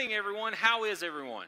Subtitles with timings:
[0.00, 0.54] morning, everyone.
[0.54, 1.44] How is everyone?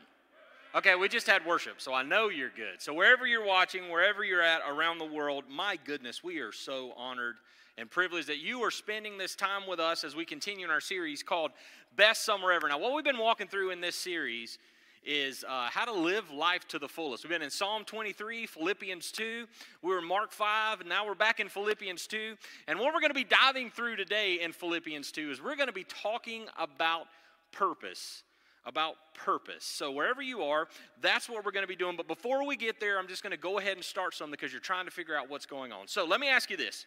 [0.74, 2.82] Okay, we just had worship, so I know you're good.
[2.82, 6.92] So, wherever you're watching, wherever you're at around the world, my goodness, we are so
[6.94, 7.36] honored
[7.78, 10.82] and privileged that you are spending this time with us as we continue in our
[10.82, 11.52] series called
[11.96, 12.68] Best Summer Ever.
[12.68, 14.58] Now, what we've been walking through in this series
[15.02, 17.24] is uh, how to live life to the fullest.
[17.24, 19.46] We've been in Psalm 23, Philippians 2,
[19.80, 22.36] we were in Mark 5, and now we're back in Philippians 2.
[22.68, 25.68] And what we're going to be diving through today in Philippians 2 is we're going
[25.68, 27.06] to be talking about
[27.50, 28.24] purpose.
[28.64, 29.64] About purpose.
[29.64, 30.68] So, wherever you are,
[31.00, 31.96] that's what we're going to be doing.
[31.96, 34.52] But before we get there, I'm just going to go ahead and start something because
[34.52, 35.88] you're trying to figure out what's going on.
[35.88, 36.86] So, let me ask you this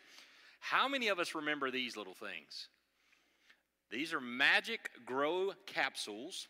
[0.62, 2.70] How many of us remember these little things?
[3.91, 6.48] These are magic grow capsules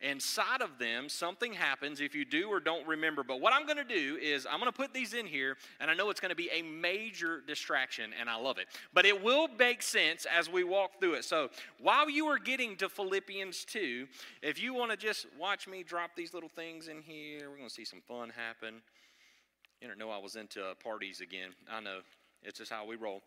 [0.00, 3.24] Inside of them, something happens if you do or don't remember.
[3.24, 5.90] But what I'm going to do is I'm going to put these in here, and
[5.90, 8.68] I know it's going to be a major distraction, and I love it.
[8.94, 11.24] But it will make sense as we walk through it.
[11.24, 14.06] So while you are getting to Philippians 2,
[14.42, 17.68] if you want to just watch me drop these little things in here, we're going
[17.68, 18.82] to see some fun happen.
[19.80, 21.50] You don't know I was into parties again.
[21.68, 22.00] I know.
[22.44, 23.22] It's just how we roll.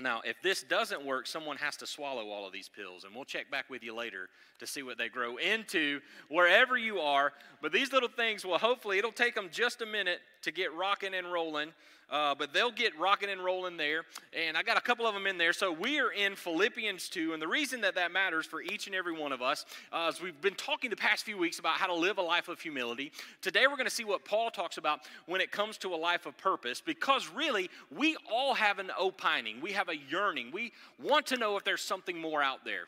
[0.00, 3.24] Now, if this doesn't work, someone has to swallow all of these pills, and we'll
[3.24, 4.28] check back with you later
[4.60, 7.32] to see what they grow into wherever you are.
[7.60, 11.14] But these little things will hopefully, it'll take them just a minute to get rocking
[11.14, 11.72] and rolling.
[12.10, 14.02] Uh, but they'll get rocking and rolling there.
[14.32, 15.52] And I got a couple of them in there.
[15.52, 17.32] So we are in Philippians 2.
[17.34, 20.20] And the reason that that matters for each and every one of us uh, is
[20.20, 23.12] we've been talking the past few weeks about how to live a life of humility.
[23.42, 26.24] Today we're going to see what Paul talks about when it comes to a life
[26.24, 26.80] of purpose.
[26.80, 30.50] Because really, we all have an opining, we have a yearning.
[30.52, 30.72] We
[31.02, 32.84] want to know if there's something more out there.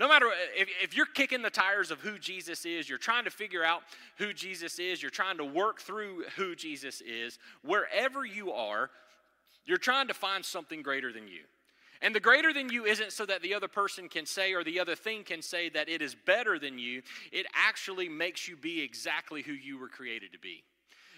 [0.00, 3.30] No matter if, if you're kicking the tires of who Jesus is, you're trying to
[3.30, 3.82] figure out
[4.16, 8.88] who Jesus is, you're trying to work through who Jesus is, wherever you are,
[9.66, 11.42] you're trying to find something greater than you.
[12.00, 14.80] And the greater than you isn't so that the other person can say or the
[14.80, 17.02] other thing can say that it is better than you.
[17.30, 20.64] It actually makes you be exactly who you were created to be.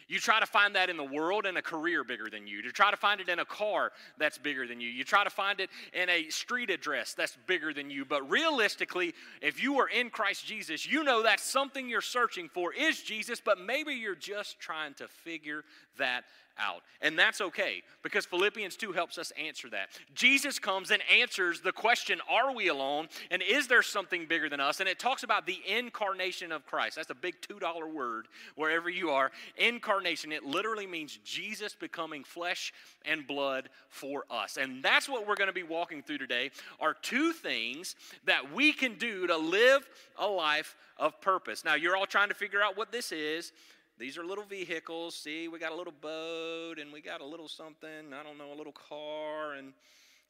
[0.08, 2.58] You try to find that in the world and a career bigger than you.
[2.58, 4.88] You try to find it in a car that's bigger than you.
[4.88, 8.04] You try to find it in a street address that's bigger than you.
[8.04, 12.72] But realistically, if you are in Christ Jesus, you know that something you're searching for
[12.72, 15.64] is Jesus, but maybe you're just trying to figure
[15.98, 16.24] that
[16.58, 16.82] out.
[17.00, 19.88] And that's okay because Philippians 2 helps us answer that.
[20.14, 23.08] Jesus comes and answers the question Are we alone?
[23.30, 24.80] And is there something bigger than us?
[24.80, 26.96] And it talks about the incarnation of Christ.
[26.96, 29.30] That's a big $2 word wherever you are.
[29.56, 32.72] Incarnation, it literally means Jesus becoming flesh
[33.04, 34.56] and blood for us.
[34.56, 38.72] And that's what we're going to be walking through today are two things that we
[38.72, 41.64] can do to live a life of purpose.
[41.64, 43.52] Now, you're all trying to figure out what this is.
[43.98, 45.14] These are little vehicles.
[45.14, 48.52] See, we got a little boat and we got a little something, I don't know,
[48.52, 49.72] a little car and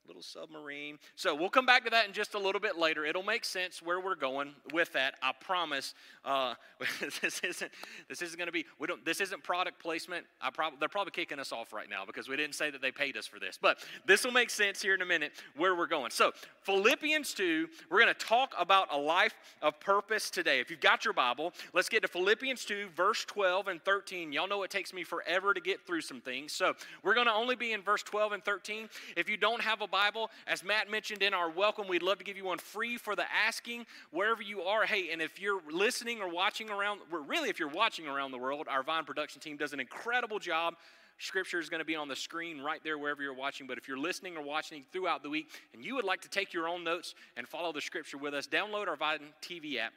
[0.07, 0.99] little submarine.
[1.15, 3.05] So we'll come back to that in just a little bit later.
[3.05, 5.15] It'll make sense where we're going with that.
[5.23, 5.95] I promise.
[6.25, 6.55] Uh,
[7.23, 7.71] this isn't
[8.09, 8.67] this isn't going to be.
[8.79, 9.05] We don't.
[9.05, 10.27] This isn't product placement.
[10.41, 12.91] I probably they're probably kicking us off right now because we didn't say that they
[12.91, 13.59] paid us for this.
[13.61, 16.11] But this will make sense here in a minute where we're going.
[16.11, 17.69] So Philippians two.
[17.91, 20.61] We're going to talk about a life of purpose today.
[20.61, 24.33] If you've got your Bible, let's get to Philippians two, verse twelve and thirteen.
[24.33, 26.53] Y'all know it takes me forever to get through some things.
[26.53, 28.89] So we're going to only be in verse twelve and thirteen.
[29.17, 32.25] If you don't have a Bible, as Matt mentioned in our welcome, we'd love to
[32.25, 34.85] give you one free for the asking wherever you are.
[34.85, 38.39] Hey, and if you're listening or watching around, we're really, if you're watching around the
[38.39, 40.75] world, our Vine production team does an incredible job.
[41.19, 43.69] Scripture is going to be on the screen right there wherever you're watching.
[43.69, 46.53] But if you're listening or watching throughout the week and you would like to take
[46.53, 49.93] your own notes and follow the Scripture with us, download our Vine TV app.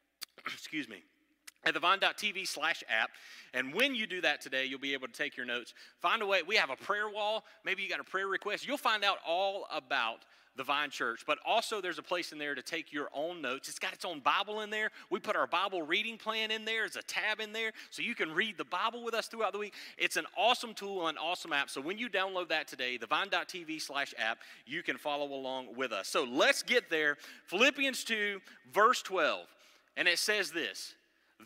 [0.46, 1.02] Excuse me
[1.64, 3.10] at the vine.tv slash app.
[3.52, 5.74] And when you do that today, you'll be able to take your notes.
[5.98, 6.42] Find a way.
[6.42, 7.44] We have a prayer wall.
[7.64, 8.66] Maybe you got a prayer request.
[8.66, 10.24] You'll find out all about
[10.56, 11.22] the Vine Church.
[11.26, 13.68] But also, there's a place in there to take your own notes.
[13.68, 14.90] It's got its own Bible in there.
[15.08, 16.82] We put our Bible reading plan in there.
[16.82, 19.58] There's a tab in there so you can read the Bible with us throughout the
[19.58, 19.74] week.
[19.96, 21.70] It's an awesome tool, an awesome app.
[21.70, 25.92] So when you download that today, the vine.tv slash app, you can follow along with
[25.92, 26.08] us.
[26.08, 27.16] So let's get there.
[27.46, 28.40] Philippians 2,
[28.72, 29.46] verse 12.
[29.96, 30.94] And it says this.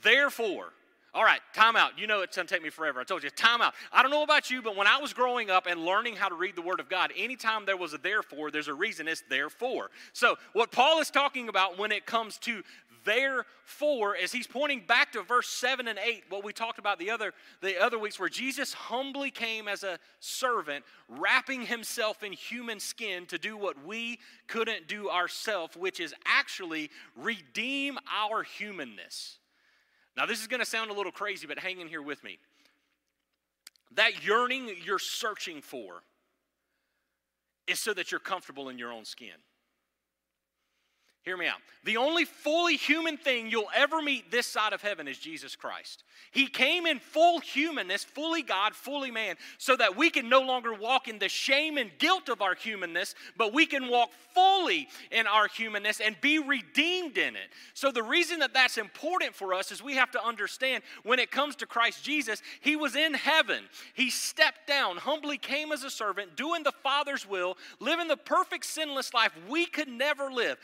[0.03, 0.73] Therefore,
[1.15, 1.97] all right, time out.
[1.97, 3.01] You know it's going to take me forever.
[3.01, 3.75] I told you, time out.
[3.93, 6.35] I don't know about you, but when I was growing up and learning how to
[6.35, 9.91] read the Word of God, anytime there was a therefore, there's a reason it's therefore.
[10.13, 12.65] So, what Paul is talking about when it comes to
[13.05, 17.11] therefore is he's pointing back to verse 7 and 8, what we talked about the
[17.11, 17.33] other,
[17.63, 23.27] the other weeks, where Jesus humbly came as a servant, wrapping himself in human skin
[23.27, 24.19] to do what we
[24.49, 29.39] couldn't do ourselves, which is actually redeem our humanness.
[30.17, 32.39] Now, this is going to sound a little crazy, but hang in here with me.
[33.95, 36.03] That yearning you're searching for
[37.67, 39.37] is so that you're comfortable in your own skin.
[41.25, 41.57] Hear me out.
[41.85, 46.05] The only fully human thing you'll ever meet this side of heaven is Jesus Christ.
[46.31, 50.75] He came in full humanness, fully God, fully man, so that we can no longer
[50.75, 55.27] walk in the shame and guilt of our humanness, but we can walk fully in
[55.27, 57.51] our humanness and be redeemed in it.
[57.73, 61.31] So, the reason that that's important for us is we have to understand when it
[61.31, 63.65] comes to Christ Jesus, He was in heaven.
[63.95, 68.67] He stepped down, humbly came as a servant, doing the Father's will, living the perfect
[68.67, 70.59] sinless life we could never live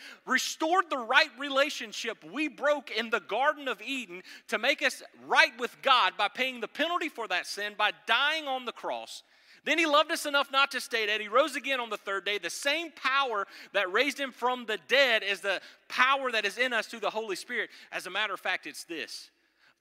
[0.51, 5.53] restored the right relationship we broke in the Garden of Eden to make us right
[5.61, 9.23] with God by paying the penalty for that sin by dying on the cross.
[9.65, 11.21] Then he loved us enough not to stay dead.
[11.21, 12.39] He rose again on the third day.
[12.39, 16.73] The same power that raised him from the dead is the power that is in
[16.73, 17.71] us through the Holy Spirit.
[17.93, 19.31] As a matter of fact, it's this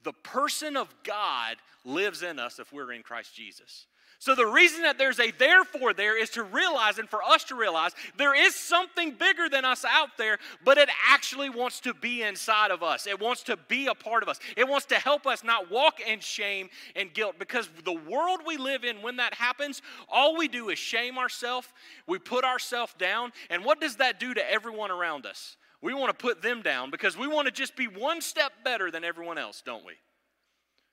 [0.04, 3.86] the person of God lives in us if we're in Christ Jesus.
[4.20, 7.54] So, the reason that there's a therefore there is to realize and for us to
[7.54, 12.20] realize there is something bigger than us out there, but it actually wants to be
[12.20, 13.06] inside of us.
[13.06, 14.38] It wants to be a part of us.
[14.58, 18.58] It wants to help us not walk in shame and guilt because the world we
[18.58, 21.68] live in, when that happens, all we do is shame ourselves,
[22.06, 25.56] we put ourselves down, and what does that do to everyone around us?
[25.80, 28.90] We want to put them down because we want to just be one step better
[28.90, 29.94] than everyone else, don't we?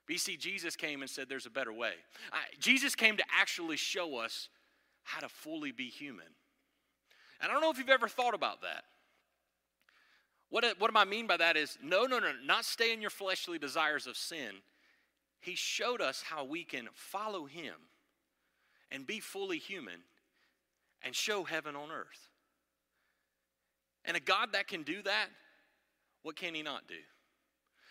[0.10, 1.94] BC, Jesus came and said there's a better way.
[2.60, 4.50] Jesus came to actually show us
[5.04, 6.28] how to fully be human.
[7.42, 8.84] And I don't know if you've ever thought about that.
[10.50, 13.02] What, uh, what do I mean by that is no, no, no, not stay in
[13.02, 14.56] your fleshly desires of sin.
[15.40, 17.74] He showed us how we can follow Him
[18.92, 20.00] and be fully human
[21.04, 22.30] and show heaven on earth.
[24.06, 25.28] And a God that can do that,
[26.24, 26.96] what can He not do?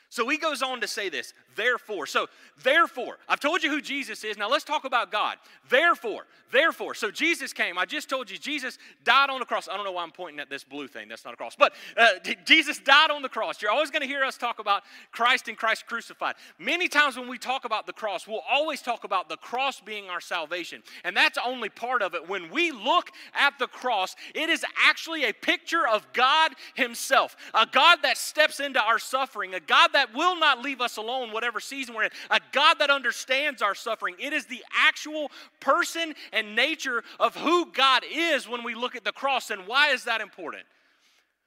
[0.08, 2.06] So he goes on to say this, therefore.
[2.06, 2.28] So,
[2.62, 4.38] therefore, I've told you who Jesus is.
[4.38, 5.36] Now let's talk about God.
[5.68, 6.94] Therefore, therefore.
[6.94, 7.78] So Jesus came.
[7.78, 9.68] I just told you Jesus died on the cross.
[9.68, 11.08] I don't know why I'm pointing at this blue thing.
[11.08, 11.56] That's not a cross.
[11.56, 12.06] But uh,
[12.44, 13.60] Jesus died on the cross.
[13.60, 14.82] You're always going to hear us talk about
[15.12, 16.36] Christ and Christ crucified.
[16.58, 20.08] Many times when we talk about the cross, we'll always talk about the cross being
[20.08, 20.82] our salvation.
[21.04, 22.28] And that's only part of it.
[22.28, 27.66] When we look at the cross, it is actually a picture of God Himself, a
[27.66, 31.58] God that steps into our suffering, a God that will not leave us alone, whatever
[31.58, 34.14] season we're in, a God that understands our suffering.
[34.18, 39.04] It is the actual person and nature of who God is when we look at
[39.04, 39.50] the cross.
[39.50, 40.64] And why is that important?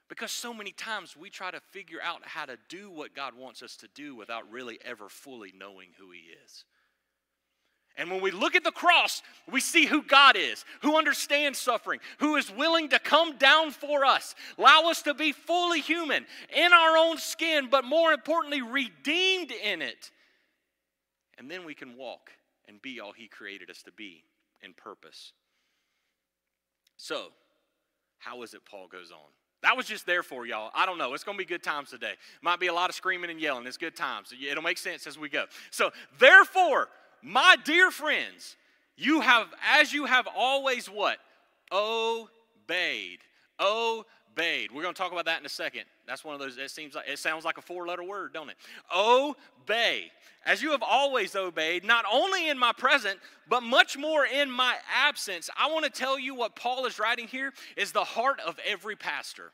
[0.08, 3.62] Because so many times we try to figure out how to do what God wants
[3.62, 6.64] us to do without really ever fully knowing who He is.
[8.00, 12.00] And when we look at the cross, we see who God is, who understands suffering,
[12.18, 16.24] who is willing to come down for us, allow us to be fully human
[16.56, 20.10] in our own skin, but more importantly, redeemed in it.
[21.36, 22.30] And then we can walk
[22.66, 24.24] and be all He created us to be
[24.62, 25.34] in purpose.
[26.96, 27.26] So,
[28.18, 29.28] how is it Paul goes on?
[29.62, 30.70] That was just there for y'all.
[30.74, 31.12] I don't know.
[31.12, 32.14] It's going to be good times today.
[32.40, 33.66] Might be a lot of screaming and yelling.
[33.66, 34.32] It's good times.
[34.32, 35.44] It'll make sense as we go.
[35.70, 36.88] So, therefore,
[37.22, 38.56] my dear friends,
[38.96, 41.18] you have, as you have always what?
[41.72, 43.18] Obeyed.
[43.60, 44.70] Obeyed.
[44.72, 45.84] We're going to talk about that in a second.
[46.06, 48.50] That's one of those, it seems like, it sounds like a four letter word, don't
[48.50, 48.56] it?
[48.94, 50.10] Obey.
[50.46, 53.18] As you have always obeyed, not only in my present,
[53.48, 55.50] but much more in my absence.
[55.56, 58.96] I want to tell you what Paul is writing here is the heart of every
[58.96, 59.52] pastor.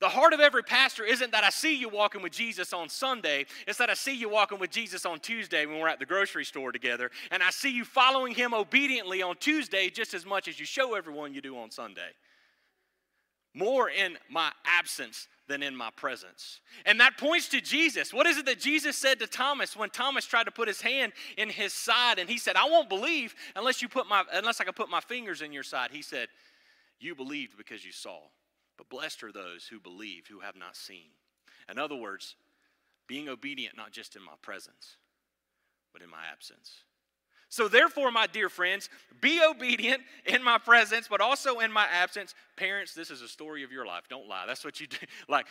[0.00, 3.44] The heart of every pastor isn't that I see you walking with Jesus on Sunday,
[3.68, 6.44] it's that I see you walking with Jesus on Tuesday when we're at the grocery
[6.44, 10.58] store together, and I see you following him obediently on Tuesday just as much as
[10.58, 12.10] you show everyone you do on Sunday.
[13.52, 16.60] More in my absence than in my presence.
[16.86, 18.14] And that points to Jesus.
[18.14, 21.12] What is it that Jesus said to Thomas when Thomas tried to put his hand
[21.36, 24.64] in his side and he said, "I won't believe unless you put my unless I
[24.64, 26.28] can put my fingers in your side." He said,
[27.00, 28.20] "You believed because you saw."
[28.80, 31.10] But blessed are those who believe, who have not seen.
[31.70, 32.34] In other words,
[33.06, 34.96] being obedient not just in my presence,
[35.92, 36.84] but in my absence.
[37.50, 38.88] So, therefore, my dear friends,
[39.20, 42.34] be obedient in my presence, but also in my absence.
[42.56, 44.04] Parents, this is a story of your life.
[44.08, 44.44] Don't lie.
[44.46, 44.96] That's what you do.
[45.28, 45.44] Like,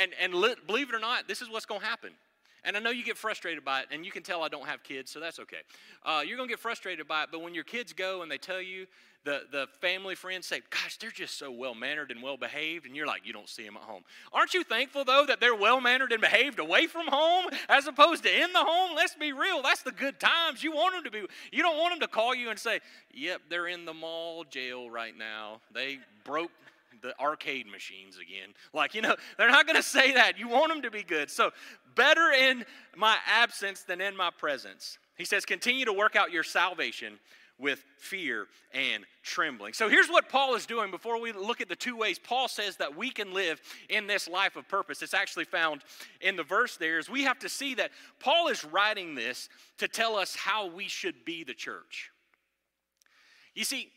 [0.00, 0.32] and, and
[0.66, 2.12] believe it or not, this is what's going to happen.
[2.64, 4.82] And I know you get frustrated by it, and you can tell I don't have
[4.82, 5.58] kids, so that's okay.
[6.04, 8.38] Uh, you're going to get frustrated by it, but when your kids go and they
[8.38, 8.86] tell you,
[9.24, 12.96] the, the family friends say, Gosh, they're just so well mannered and well behaved, and
[12.96, 14.02] you're like, You don't see them at home.
[14.32, 18.22] Aren't you thankful, though, that they're well mannered and behaved away from home as opposed
[18.22, 18.96] to in the home?
[18.96, 19.62] Let's be real.
[19.62, 20.62] That's the good times.
[20.62, 22.80] You want them to be, you don't want them to call you and say,
[23.12, 25.60] Yep, they're in the mall jail right now.
[25.74, 26.50] They broke
[27.02, 28.54] the arcade machines again.
[28.72, 30.38] Like, you know, they're not going to say that.
[30.38, 31.30] You want them to be good.
[31.30, 31.50] So,
[31.94, 32.64] better in
[32.96, 34.98] my absence than in my presence.
[35.16, 37.18] He says, continue to work out your salvation
[37.60, 39.74] with fear and trembling.
[39.74, 42.76] So here's what Paul is doing before we look at the two ways Paul says
[42.78, 45.02] that we can live in this life of purpose.
[45.02, 45.82] It's actually found
[46.20, 49.88] in the verse there is we have to see that Paul is writing this to
[49.88, 52.10] tell us how we should be the church.
[53.54, 53.90] You see,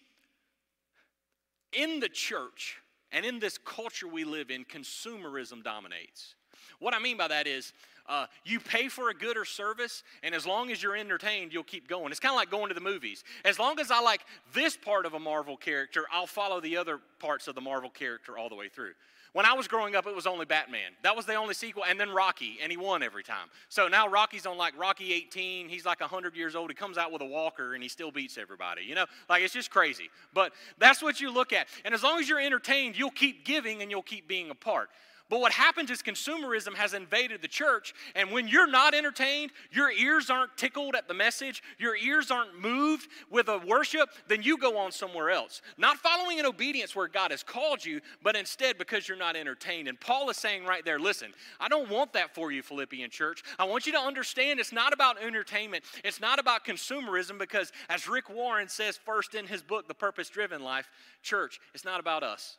[1.72, 2.78] in the church
[3.14, 6.36] and in this culture we live in, consumerism dominates.
[6.80, 7.72] What I mean by that is,
[8.08, 11.64] uh, you pay for a good or service, and as long as you're entertained, you'll
[11.64, 12.12] keep going.
[12.12, 13.24] It's kind of like going to the movies.
[13.46, 14.22] As long as I like
[14.54, 18.38] this part of a Marvel character, I'll follow the other parts of the Marvel character
[18.38, 18.92] all the way through.
[19.34, 20.92] When I was growing up, it was only Batman.
[21.02, 23.48] That was the only sequel, and then Rocky, and he won every time.
[23.68, 25.70] So now Rocky's on like Rocky 18.
[25.70, 26.70] He's like 100 years old.
[26.70, 28.84] He comes out with a walker, and he still beats everybody.
[28.84, 30.12] You know, like it's just crazy.
[30.34, 31.68] But that's what you look at.
[31.84, 34.90] And as long as you're entertained, you'll keep giving and you'll keep being a part.
[35.30, 39.90] But what happens is consumerism has invaded the church, and when you're not entertained, your
[39.92, 44.58] ears aren't tickled at the message, your ears aren't moved with a worship, then you
[44.58, 45.62] go on somewhere else.
[45.78, 49.88] Not following in obedience where God has called you, but instead because you're not entertained.
[49.88, 53.44] And Paul is saying right there, listen, I don't want that for you, Philippian church.
[53.58, 58.08] I want you to understand it's not about entertainment, it's not about consumerism, because as
[58.08, 62.24] Rick Warren says first in his book, The Purpose Driven Life, church, it's not about
[62.24, 62.58] us.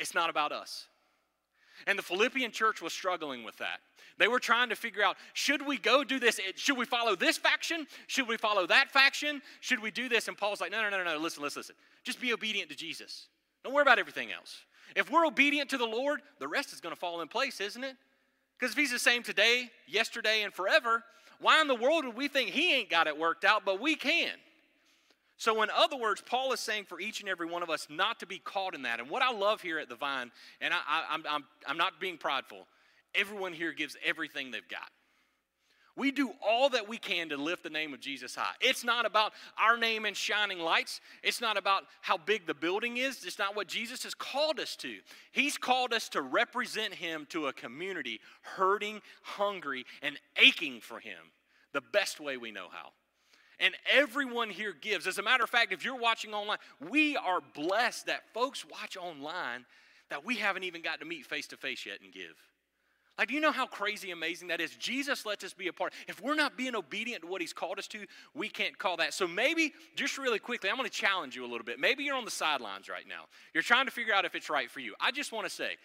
[0.00, 0.86] It's not about us.
[1.86, 3.80] And the Philippian church was struggling with that.
[4.18, 6.40] They were trying to figure out should we go do this?
[6.56, 7.86] Should we follow this faction?
[8.06, 9.40] Should we follow that faction?
[9.60, 10.28] Should we do this?
[10.28, 11.16] And Paul's like, no, no, no, no.
[11.16, 11.76] Listen, listen, listen.
[12.04, 13.28] Just be obedient to Jesus.
[13.64, 14.58] Don't worry about everything else.
[14.96, 17.84] If we're obedient to the Lord, the rest is going to fall in place, isn't
[17.84, 17.96] it?
[18.58, 21.02] Because if He's the same today, yesterday, and forever,
[21.40, 23.96] why in the world would we think He ain't got it worked out, but we
[23.96, 24.32] can?
[25.40, 28.20] So, in other words, Paul is saying for each and every one of us not
[28.20, 29.00] to be caught in that.
[29.00, 30.30] And what I love here at the Vine,
[30.60, 32.66] and I, am I'm, I'm, I'm not being prideful,
[33.14, 34.90] everyone here gives everything they've got.
[35.96, 38.52] We do all that we can to lift the name of Jesus high.
[38.60, 41.00] It's not about our name and shining lights.
[41.22, 43.24] It's not about how big the building is.
[43.24, 44.98] It's not what Jesus has called us to.
[45.32, 51.32] He's called us to represent Him to a community hurting, hungry, and aching for Him
[51.72, 52.90] the best way we know how
[53.60, 55.06] and everyone here gives.
[55.06, 58.96] As a matter of fact, if you're watching online, we are blessed that folks watch
[58.96, 59.64] online
[60.08, 62.34] that we haven't even got to meet face to face yet and give.
[63.18, 64.74] Like, do you know how crazy amazing that is?
[64.76, 65.92] Jesus lets us be a part.
[66.08, 69.12] If we're not being obedient to what He's called us to, we can't call that.
[69.12, 71.78] So, maybe, just really quickly, I'm going to challenge you a little bit.
[71.78, 73.24] Maybe you're on the sidelines right now.
[73.52, 74.94] You're trying to figure out if it's right for you.
[74.98, 75.76] I just want to say,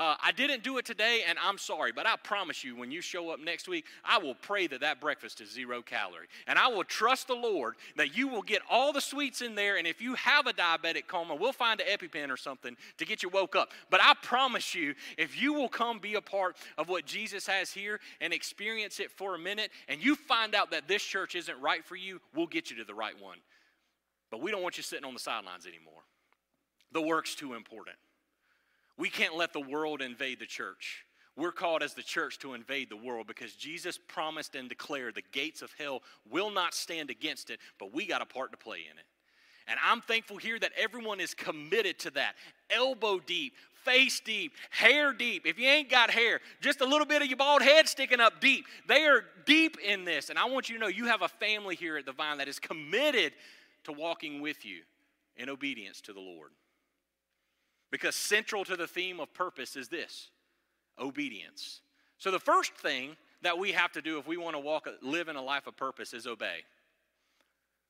[0.00, 3.02] uh, I didn't do it today, and I'm sorry, but I promise you, when you
[3.02, 6.26] show up next week, I will pray that that breakfast is zero calorie.
[6.46, 9.76] And I will trust the Lord that you will get all the sweets in there.
[9.76, 13.22] And if you have a diabetic coma, we'll find an EpiPen or something to get
[13.22, 13.72] you woke up.
[13.90, 17.70] But I promise you, if you will come be a part of what Jesus has
[17.70, 21.60] here and experience it for a minute, and you find out that this church isn't
[21.60, 23.36] right for you, we'll get you to the right one.
[24.30, 26.00] But we don't want you sitting on the sidelines anymore.
[26.90, 27.96] The work's too important.
[29.00, 31.06] We can't let the world invade the church.
[31.34, 35.22] We're called as the church to invade the world because Jesus promised and declared the
[35.32, 38.80] gates of hell will not stand against it, but we got a part to play
[38.80, 39.06] in it.
[39.66, 42.34] And I'm thankful here that everyone is committed to that.
[42.68, 43.54] Elbow deep,
[43.86, 45.46] face deep, hair deep.
[45.46, 48.38] If you ain't got hair, just a little bit of your bald head sticking up
[48.38, 48.66] deep.
[48.86, 50.28] They are deep in this.
[50.28, 52.48] And I want you to know you have a family here at the Vine that
[52.48, 53.32] is committed
[53.84, 54.82] to walking with you
[55.38, 56.50] in obedience to the Lord.
[57.90, 60.28] Because central to the theme of purpose is this
[60.98, 61.80] obedience.
[62.18, 65.28] So, the first thing that we have to do if we want to walk, live
[65.28, 66.58] in a life of purpose is obey.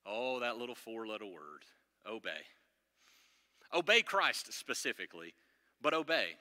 [0.07, 1.65] Oh, that little four letter word
[2.09, 2.43] obey.
[3.75, 5.35] Obey Christ specifically,
[5.83, 6.37] but obey.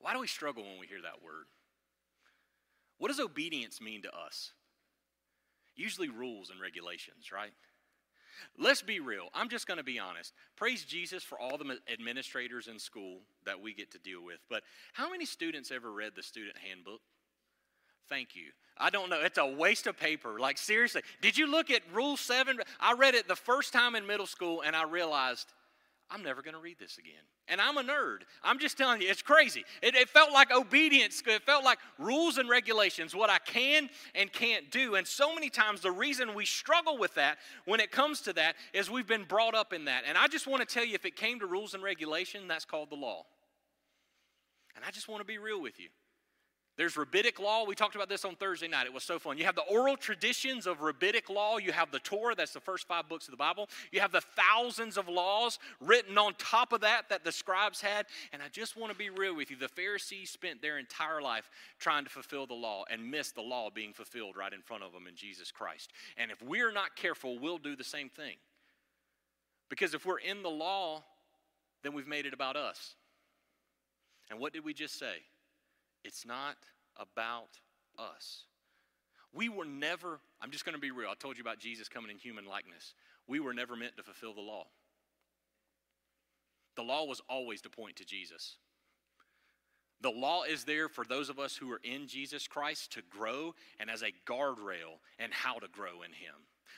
[0.00, 1.46] Why do we struggle when we hear that word?
[2.98, 4.52] What does obedience mean to us?
[5.76, 7.52] Usually rules and regulations, right?
[8.58, 9.28] Let's be real.
[9.34, 10.32] I'm just going to be honest.
[10.56, 14.38] Praise Jesus for all the administrators in school that we get to deal with.
[14.48, 17.00] But how many students ever read the student handbook?
[18.08, 18.50] Thank you.
[18.76, 19.20] I don't know.
[19.20, 20.40] It's a waste of paper.
[20.40, 21.02] Like, seriously.
[21.20, 22.58] Did you look at Rule 7?
[22.80, 25.52] I read it the first time in middle school and I realized
[26.10, 27.22] I'm never going to read this again.
[27.46, 28.22] And I'm a nerd.
[28.42, 29.64] I'm just telling you, it's crazy.
[29.80, 34.32] It, it, felt like obedience, it felt like rules and regulations, what I can and
[34.32, 34.96] can't do.
[34.96, 38.56] And so many times, the reason we struggle with that when it comes to that
[38.72, 40.02] is we've been brought up in that.
[40.06, 42.64] And I just want to tell you if it came to rules and regulation, that's
[42.64, 43.24] called the law.
[44.74, 45.88] And I just want to be real with you.
[46.80, 47.66] There's rabbinic law.
[47.66, 48.86] We talked about this on Thursday night.
[48.86, 49.36] It was so fun.
[49.36, 51.58] You have the oral traditions of rabbinic law.
[51.58, 53.68] You have the Torah, that's the first five books of the Bible.
[53.92, 58.06] You have the thousands of laws written on top of that that the scribes had.
[58.32, 59.58] And I just want to be real with you.
[59.58, 63.68] The Pharisees spent their entire life trying to fulfill the law and missed the law
[63.68, 65.90] being fulfilled right in front of them in Jesus Christ.
[66.16, 68.36] And if we're not careful, we'll do the same thing.
[69.68, 71.04] Because if we're in the law,
[71.82, 72.94] then we've made it about us.
[74.30, 75.16] And what did we just say?
[76.04, 76.56] It's not
[76.96, 77.58] about
[77.98, 78.44] us.
[79.32, 81.08] We were never, I'm just going to be real.
[81.10, 82.94] I told you about Jesus coming in human likeness.
[83.26, 84.66] We were never meant to fulfill the law.
[86.76, 88.56] The law was always to point to Jesus.
[90.00, 93.54] The law is there for those of us who are in Jesus Christ to grow
[93.78, 96.34] and as a guardrail and how to grow in Him.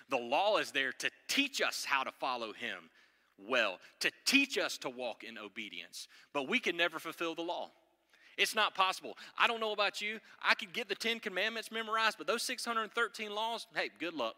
[0.09, 2.91] The law is there to teach us how to follow Him
[3.39, 6.09] well, to teach us to walk in obedience.
[6.33, 7.71] But we can never fulfill the law.
[8.37, 9.17] It's not possible.
[9.39, 10.19] I don't know about you.
[10.43, 14.37] I could get the Ten Commandments memorized, but those 613 laws, hey, good luck.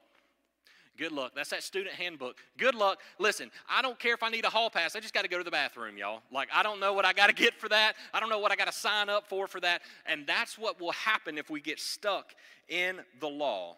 [0.96, 1.32] Good luck.
[1.34, 2.36] That's that student handbook.
[2.56, 3.00] Good luck.
[3.18, 4.94] Listen, I don't care if I need a hall pass.
[4.94, 6.22] I just got to go to the bathroom, y'all.
[6.30, 7.94] Like, I don't know what I got to get for that.
[8.12, 9.82] I don't know what I got to sign up for for that.
[10.06, 12.32] And that's what will happen if we get stuck
[12.68, 13.76] in the law.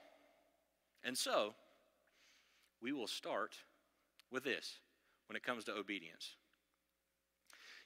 [1.04, 1.54] And so,
[2.82, 3.56] we will start
[4.30, 4.80] with this
[5.28, 6.34] when it comes to obedience.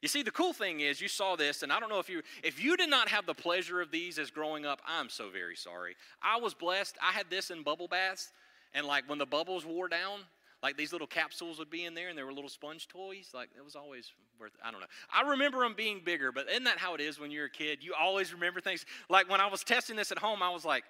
[0.03, 2.23] You see, the cool thing is, you saw this, and I don't know if you,
[2.43, 5.57] if you did not have the pleasure of these as growing up, I'm so very
[5.57, 5.95] sorry.
[6.23, 6.97] I was blessed.
[7.03, 8.33] I had this in bubble baths,
[8.73, 10.21] and like when the bubbles wore down,
[10.63, 13.31] like these little capsules would be in there, and there were little sponge toys.
[13.35, 14.53] Like it was always worth.
[14.65, 14.87] I don't know.
[15.13, 17.83] I remember them being bigger, but isn't that how it is when you're a kid?
[17.83, 18.87] You always remember things.
[19.11, 20.85] Like when I was testing this at home, I was like,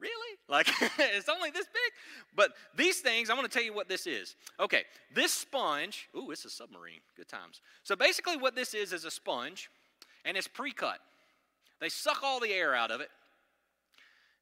[0.00, 0.12] Really?
[0.48, 1.92] Like, it's only this big?
[2.36, 4.36] But these things, I'm going to tell you what this is.
[4.60, 7.00] Okay, this sponge, ooh, it's a submarine.
[7.16, 7.60] Good times.
[7.82, 9.68] So basically, what this is is a sponge,
[10.24, 11.00] and it's pre cut.
[11.80, 13.10] They suck all the air out of it,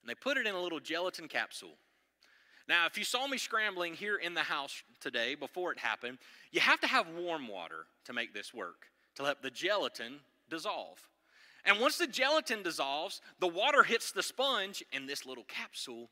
[0.03, 1.73] and they put it in a little gelatin capsule.
[2.69, 6.19] Now, if you saw me scrambling here in the house today before it happened,
[6.53, 10.17] you have to have warm water to make this work, to let the gelatin
[10.51, 10.99] dissolve.
[11.65, 16.11] And once the gelatin dissolves, the water hits the sponge, and this little capsule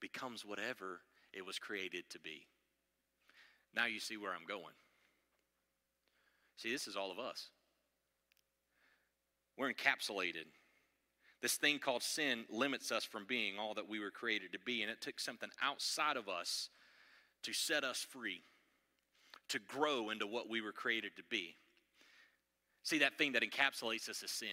[0.00, 1.00] becomes whatever
[1.32, 2.46] it was created to be.
[3.74, 4.74] Now you see where I'm going.
[6.56, 7.48] See, this is all of us.
[9.58, 10.46] We're encapsulated.
[11.40, 14.82] This thing called sin limits us from being all that we were created to be,
[14.82, 16.68] and it took something outside of us
[17.42, 18.42] to set us free,
[19.48, 21.56] to grow into what we were created to be.
[22.84, 24.48] See, that thing that encapsulates us is sin.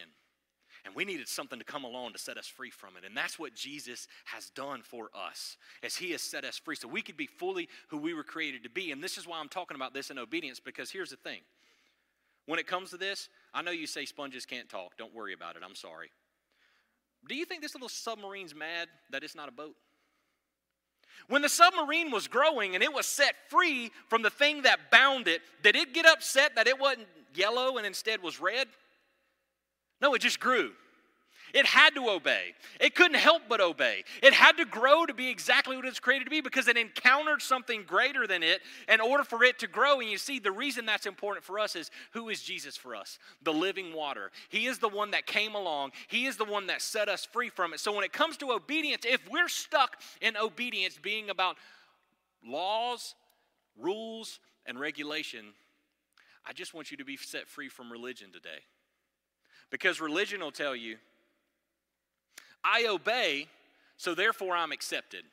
[0.86, 3.06] And we needed something to come along to set us free from it.
[3.06, 6.76] And that's what Jesus has done for us, as he has set us free.
[6.76, 8.92] So we could be fully who we were created to be.
[8.92, 11.42] And this is why I'm talking about this in obedience, because here's the thing.
[12.46, 14.98] When it comes to this, I know you say sponges can't talk.
[14.98, 15.62] Don't worry about it.
[15.64, 16.10] I'm sorry.
[17.28, 19.76] Do you think this little submarine's mad that it's not a boat?
[21.28, 25.28] When the submarine was growing and it was set free from the thing that bound
[25.28, 28.68] it, did it get upset that it wasn't yellow and instead was red?
[30.02, 30.72] No, it just grew.
[31.54, 32.54] It had to obey.
[32.80, 34.04] It couldn't help but obey.
[34.22, 37.42] It had to grow to be exactly what it's created to be because it encountered
[37.42, 40.00] something greater than it in order for it to grow.
[40.00, 43.18] And you see, the reason that's important for us is who is Jesus for us?
[43.44, 44.32] The living water.
[44.50, 47.50] He is the one that came along, He is the one that set us free
[47.50, 47.80] from it.
[47.80, 51.58] So when it comes to obedience, if we're stuck in obedience being about
[52.46, 53.16] laws,
[53.78, 55.46] rules, and regulation,
[56.46, 58.60] I just want you to be set free from religion today.
[59.72, 60.98] Because religion will tell you,
[62.64, 63.48] I obey,
[63.98, 65.24] so therefore I'm accepted.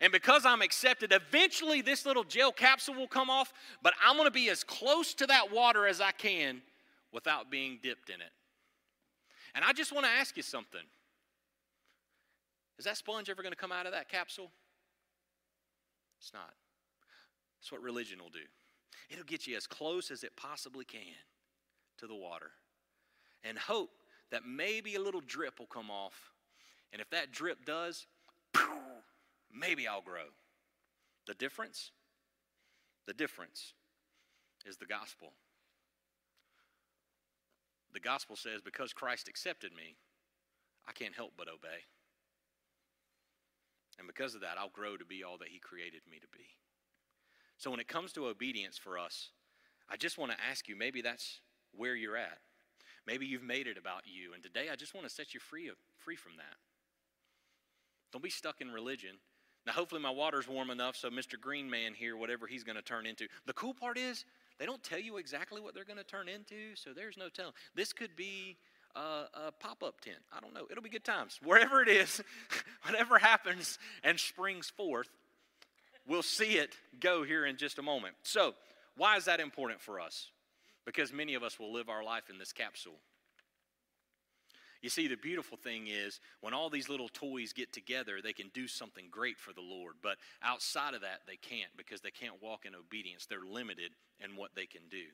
[0.00, 4.26] And because I'm accepted, eventually this little gel capsule will come off, but I'm going
[4.26, 6.62] to be as close to that water as I can
[7.12, 8.32] without being dipped in it.
[9.54, 10.80] And I just want to ask you something.
[12.78, 14.50] Is that sponge ever going to come out of that capsule?
[16.18, 16.52] It's not.
[17.60, 18.40] That's what religion will do.
[19.10, 21.02] It'll get you as close as it possibly can
[21.98, 22.50] to the water
[23.42, 23.90] and hope
[24.30, 26.32] that maybe a little drip will come off.
[26.92, 28.06] And if that drip does,
[29.52, 30.26] maybe I'll grow.
[31.26, 31.90] The difference?
[33.06, 33.74] The difference
[34.66, 35.32] is the gospel.
[37.92, 39.96] The gospel says, because Christ accepted me,
[40.88, 41.84] I can't help but obey.
[43.98, 46.46] And because of that, I'll grow to be all that He created me to be.
[47.56, 49.30] So when it comes to obedience for us,
[49.88, 51.40] I just want to ask you maybe that's
[51.76, 52.38] where you're at.
[53.06, 55.70] Maybe you've made it about you, and today I just want to set you free,
[55.98, 56.56] free from that.
[58.12, 59.16] Don't be stuck in religion.
[59.66, 61.40] Now, hopefully, my water's warm enough so Mr.
[61.40, 63.26] Green Man here, whatever he's going to turn into.
[63.46, 64.24] The cool part is,
[64.58, 67.54] they don't tell you exactly what they're going to turn into, so there's no telling.
[67.74, 68.56] This could be
[68.94, 70.18] a, a pop up tent.
[70.32, 70.66] I don't know.
[70.70, 71.40] It'll be good times.
[71.44, 72.22] Wherever it is,
[72.82, 75.08] whatever happens and springs forth,
[76.06, 78.14] we'll see it go here in just a moment.
[78.22, 78.54] So,
[78.96, 80.30] why is that important for us?
[80.84, 82.98] Because many of us will live our life in this capsule.
[84.82, 88.50] You see, the beautiful thing is when all these little toys get together, they can
[88.52, 89.94] do something great for the Lord.
[90.02, 93.24] But outside of that, they can't because they can't walk in obedience.
[93.24, 93.92] They're limited
[94.22, 95.04] in what they can do.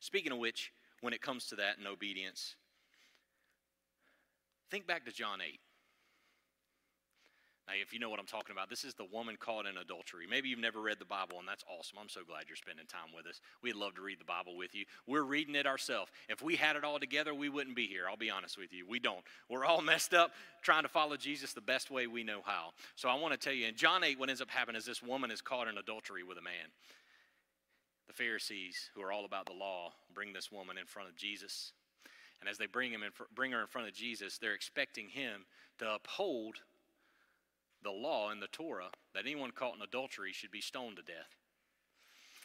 [0.00, 2.54] Speaking of which, when it comes to that and obedience,
[4.70, 5.58] think back to John 8.
[7.66, 10.26] Now, if you know what I'm talking about, this is the woman caught in adultery.
[10.30, 11.98] Maybe you've never read the Bible, and that's awesome.
[12.00, 13.40] I'm so glad you're spending time with us.
[13.60, 14.84] We'd love to read the Bible with you.
[15.04, 16.12] We're reading it ourselves.
[16.28, 18.04] If we had it all together, we wouldn't be here.
[18.08, 18.86] I'll be honest with you.
[18.88, 19.24] We don't.
[19.50, 20.30] We're all messed up
[20.62, 22.70] trying to follow Jesus the best way we know how.
[22.94, 25.02] So I want to tell you, in John 8, what ends up happening is this
[25.02, 26.70] woman is caught in adultery with a man.
[28.06, 31.72] The Pharisees, who are all about the law, bring this woman in front of Jesus.
[32.40, 35.46] And as they bring, him in, bring her in front of Jesus, they're expecting him
[35.78, 36.60] to uphold
[37.86, 41.36] the law in the Torah that anyone caught in adultery should be stoned to death.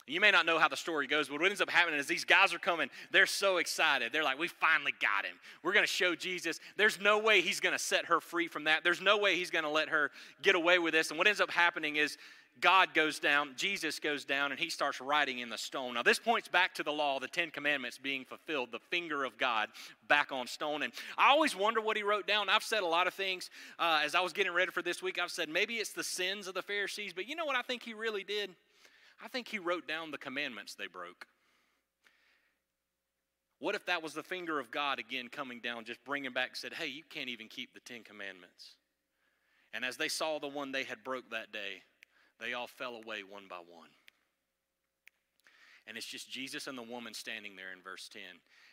[0.07, 2.25] You may not know how the story goes, but what ends up happening is these
[2.25, 2.89] guys are coming.
[3.11, 4.11] They're so excited.
[4.11, 5.35] They're like, we finally got him.
[5.63, 6.59] We're going to show Jesus.
[6.77, 8.83] There's no way he's going to set her free from that.
[8.83, 11.09] There's no way he's going to let her get away with this.
[11.09, 12.17] And what ends up happening is
[12.59, 15.95] God goes down, Jesus goes down, and he starts writing in the stone.
[15.95, 19.37] Now, this points back to the law, the Ten Commandments being fulfilled, the finger of
[19.37, 19.69] God
[20.07, 20.83] back on stone.
[20.83, 22.49] And I always wonder what he wrote down.
[22.49, 25.17] I've said a lot of things uh, as I was getting ready for this week.
[25.19, 27.81] I've said maybe it's the sins of the Pharisees, but you know what I think
[27.83, 28.51] he really did?
[29.23, 31.25] I think he wrote down the commandments they broke.
[33.59, 36.73] What if that was the finger of God again coming down, just bringing back, said,
[36.73, 38.75] hey, you can't even keep the Ten Commandments?
[39.71, 41.83] And as they saw the one they had broke that day,
[42.41, 43.89] they all fell away one by one.
[45.87, 48.21] And it's just Jesus and the woman standing there in verse 10.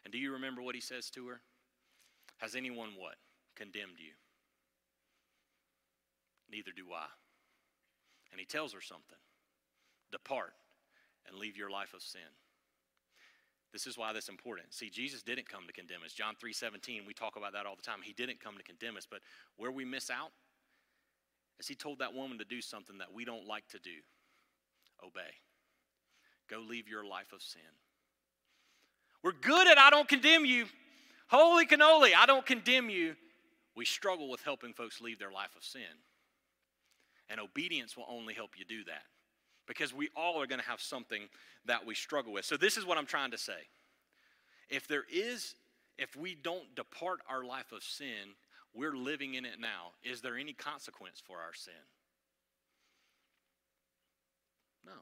[0.04, 1.40] And do you remember what he says to her?
[2.38, 3.16] Has anyone what?
[3.56, 4.12] Condemned you?
[6.50, 7.06] Neither do I.
[8.30, 9.18] And he tells her something
[10.10, 10.54] Depart
[11.28, 12.20] and leave your life of sin.
[13.72, 14.72] This is why that's important.
[14.72, 16.14] See, Jesus didn't come to condemn us.
[16.14, 17.98] John 3 17, we talk about that all the time.
[18.02, 19.20] He didn't come to condemn us, but
[19.56, 20.30] where we miss out
[21.60, 23.90] as he told that woman to do something that we don't like to do
[25.04, 25.34] obey.
[26.48, 27.60] Go leave your life of sin.
[29.22, 30.66] We're good at I don't condemn you.
[31.28, 33.14] Holy cannoli, I don't condemn you.
[33.76, 35.82] We struggle with helping folks leave their life of sin.
[37.28, 39.02] And obedience will only help you do that
[39.66, 41.28] because we all are going to have something
[41.66, 42.46] that we struggle with.
[42.46, 43.68] So, this is what I'm trying to say.
[44.70, 45.54] If there is,
[45.98, 48.34] if we don't depart our life of sin,
[48.78, 49.92] we're living in it now.
[50.04, 51.72] Is there any consequence for our sin?
[54.86, 54.92] No.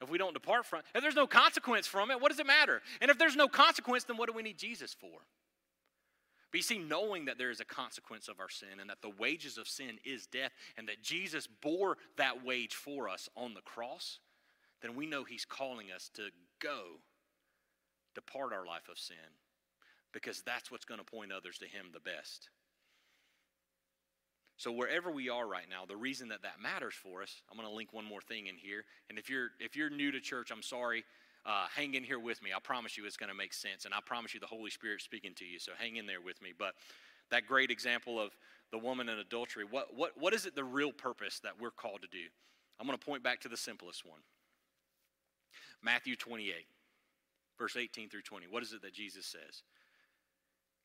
[0.00, 2.80] If we don't depart from if there's no consequence from it, what does it matter?
[3.00, 5.18] And if there's no consequence, then what do we need Jesus for?
[6.52, 9.10] But you see, knowing that there is a consequence of our sin and that the
[9.18, 13.62] wages of sin is death and that Jesus bore that wage for us on the
[13.62, 14.20] cross,
[14.80, 16.28] then we know He's calling us to
[16.60, 17.00] go,
[18.14, 19.16] depart our life of sin,
[20.14, 22.48] because that's what's going to point others to Him the best.
[24.56, 27.68] So wherever we are right now, the reason that that matters for us, I'm going
[27.68, 28.84] to link one more thing in here.
[29.10, 31.04] And if you're if you're new to church, I'm sorry.
[31.44, 32.50] Uh, hang in here with me.
[32.56, 35.02] I promise you it's going to make sense, and I promise you the Holy Spirit
[35.02, 35.58] speaking to you.
[35.58, 36.54] So hang in there with me.
[36.58, 36.72] But
[37.30, 38.30] that great example of
[38.70, 39.64] the woman in adultery.
[39.68, 40.54] What what what is it?
[40.54, 42.24] The real purpose that we're called to do?
[42.80, 44.20] I'm going to point back to the simplest one.
[45.82, 46.54] Matthew 28,
[47.58, 48.46] verse 18 through 20.
[48.48, 49.62] What is it that Jesus says?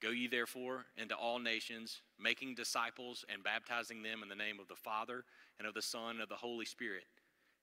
[0.01, 4.67] Go ye therefore into all nations, making disciples and baptizing them in the name of
[4.67, 5.25] the Father
[5.57, 7.03] and of the Son and of the Holy Spirit,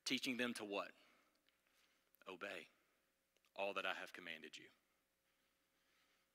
[0.04, 0.88] teaching them to what?
[2.30, 2.68] Obey
[3.56, 4.68] all that I have commanded you.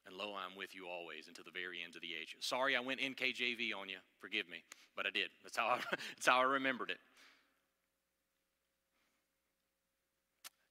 [0.08, 2.36] And lo, I'm with you always until the very end of the age.
[2.40, 3.98] Sorry, I went NKJV on you.
[4.20, 4.64] Forgive me,
[4.96, 5.30] but I did.
[5.44, 5.80] That's how I,
[6.16, 6.98] that's how I remembered it.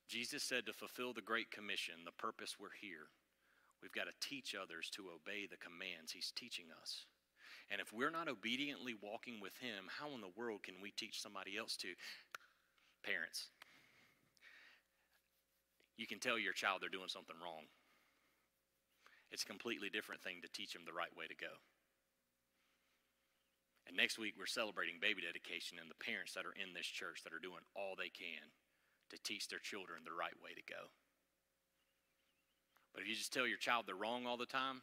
[0.08, 3.06] Jesus said to fulfill the Great Commission, the purpose we're here
[3.82, 7.06] We've got to teach others to obey the commands He's teaching us.
[7.70, 11.22] And if we're not obediently walking with Him, how in the world can we teach
[11.22, 11.88] somebody else to?
[13.02, 13.48] Parents,
[15.96, 17.64] you can tell your child they're doing something wrong.
[19.30, 21.54] It's a completely different thing to teach them the right way to go.
[23.86, 27.22] And next week, we're celebrating baby dedication, and the parents that are in this church
[27.24, 28.50] that are doing all they can
[29.10, 30.90] to teach their children the right way to go.
[32.92, 34.82] But if you just tell your child they're wrong all the time,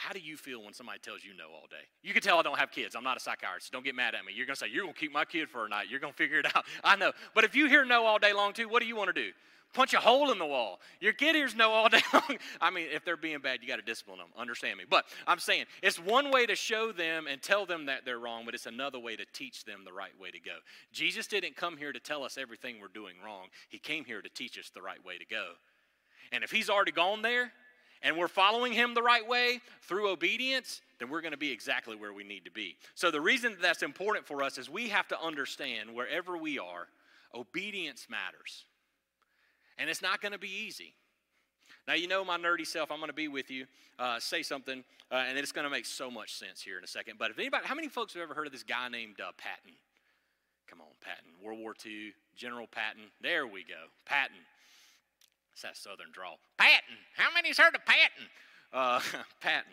[0.00, 1.84] How do you feel when somebody tells you no all day?
[2.02, 2.94] You can tell I don't have kids.
[2.94, 3.70] I'm not a psychiatrist.
[3.70, 4.32] Don't get mad at me.
[4.34, 5.88] You're going to say, You're going to keep my kid for a night.
[5.90, 6.64] You're going to figure it out.
[6.82, 7.12] I know.
[7.34, 9.30] But if you hear no all day long, too, what do you want to do?
[9.72, 10.80] Punch a hole in the wall.
[11.00, 12.38] Your kid hears no all day long.
[12.60, 14.28] I mean, if they're being bad, you got to discipline them.
[14.36, 14.84] Understand me.
[14.88, 18.44] But I'm saying it's one way to show them and tell them that they're wrong,
[18.44, 20.56] but it's another way to teach them the right way to go.
[20.92, 24.28] Jesus didn't come here to tell us everything we're doing wrong, He came here to
[24.28, 25.52] teach us the right way to go.
[26.32, 27.52] And if He's already gone there,
[28.02, 31.96] and we're following him the right way through obedience, then we're going to be exactly
[31.96, 32.76] where we need to be.
[32.94, 36.58] So, the reason that that's important for us is we have to understand wherever we
[36.58, 36.88] are,
[37.34, 38.64] obedience matters.
[39.80, 40.94] And it's not going to be easy.
[41.88, 43.66] Now, you know my nerdy self, I'm going to be with you,
[43.98, 46.86] uh, say something, uh, and it's going to make so much sense here in a
[46.86, 47.14] second.
[47.18, 49.72] But if anybody, how many folks have ever heard of this guy named uh, Patton?
[50.68, 51.30] Come on, Patton.
[51.42, 53.02] World War II, General Patton.
[53.22, 53.88] There we go.
[54.04, 54.36] Patton.
[55.52, 56.38] It's that southern drawl.
[56.58, 56.96] Patton.
[57.16, 58.26] How many's heard of Patton?
[58.72, 59.00] Uh,
[59.40, 59.72] Patton.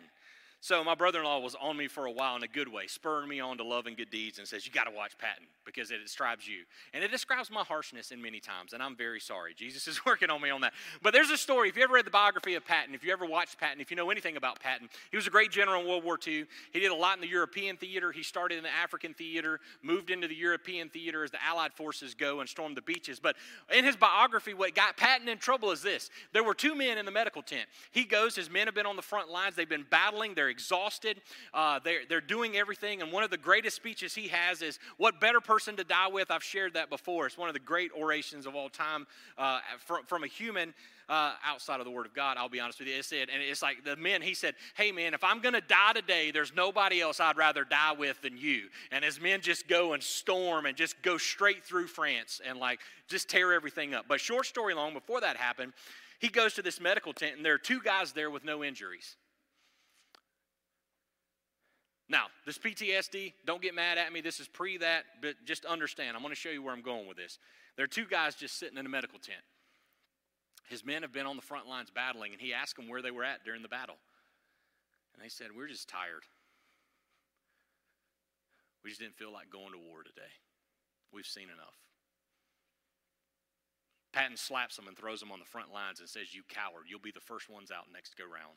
[0.60, 3.38] So my brother-in-law was on me for a while in a good way, spurring me
[3.38, 5.98] on to love and good deeds, and says, "You got to watch Patton because it
[5.98, 9.54] describes you, and it describes my harshness in many times, and I'm very sorry.
[9.54, 10.72] Jesus is working on me on that.
[11.00, 11.68] But there's a story.
[11.68, 13.96] If you ever read the biography of Patton, if you ever watched Patton, if you
[13.96, 16.44] know anything about Patton, he was a great general in World War II.
[16.72, 18.10] He did a lot in the European theater.
[18.10, 22.14] He started in the African theater, moved into the European theater as the Allied forces
[22.14, 23.20] go and storm the beaches.
[23.20, 23.36] But
[23.72, 27.04] in his biography, what got Patton in trouble is this: there were two men in
[27.04, 27.68] the medical tent.
[27.92, 28.34] He goes.
[28.34, 29.54] His men have been on the front lines.
[29.54, 30.34] They've been battling.
[30.34, 31.20] They're exhausted.
[31.52, 33.02] Uh, they're, they're doing everything.
[33.02, 36.30] And one of the greatest speeches he has is, What better person to die with?
[36.30, 37.26] I've shared that before.
[37.26, 39.06] It's one of the great orations of all time
[39.36, 40.74] uh, from, from a human.
[41.10, 42.94] Uh, outside of the Word of God, I'll be honest with you.
[42.94, 45.62] It said, and it's like the men, he said, Hey, man, if I'm going to
[45.62, 48.64] die today, there's nobody else I'd rather die with than you.
[48.92, 52.80] And his men just go and storm and just go straight through France and like
[53.08, 54.04] just tear everything up.
[54.06, 55.72] But short story long, before that happened,
[56.18, 59.16] he goes to this medical tent, and there are two guys there with no injuries.
[62.10, 64.20] Now, this PTSD, don't get mad at me.
[64.20, 66.16] This is pre that, but just understand.
[66.16, 67.38] I'm going to show you where I'm going with this.
[67.76, 69.44] There are two guys just sitting in a medical tent.
[70.68, 73.10] His men have been on the front lines battling, and he asked them where they
[73.10, 73.96] were at during the battle.
[75.14, 76.24] And they said, We're just tired.
[78.82, 80.32] We just didn't feel like going to war today.
[81.12, 81.76] We've seen enough.
[84.12, 87.00] Patton slaps them and throws them on the front lines and says, You coward, you'll
[87.00, 88.56] be the first ones out next go round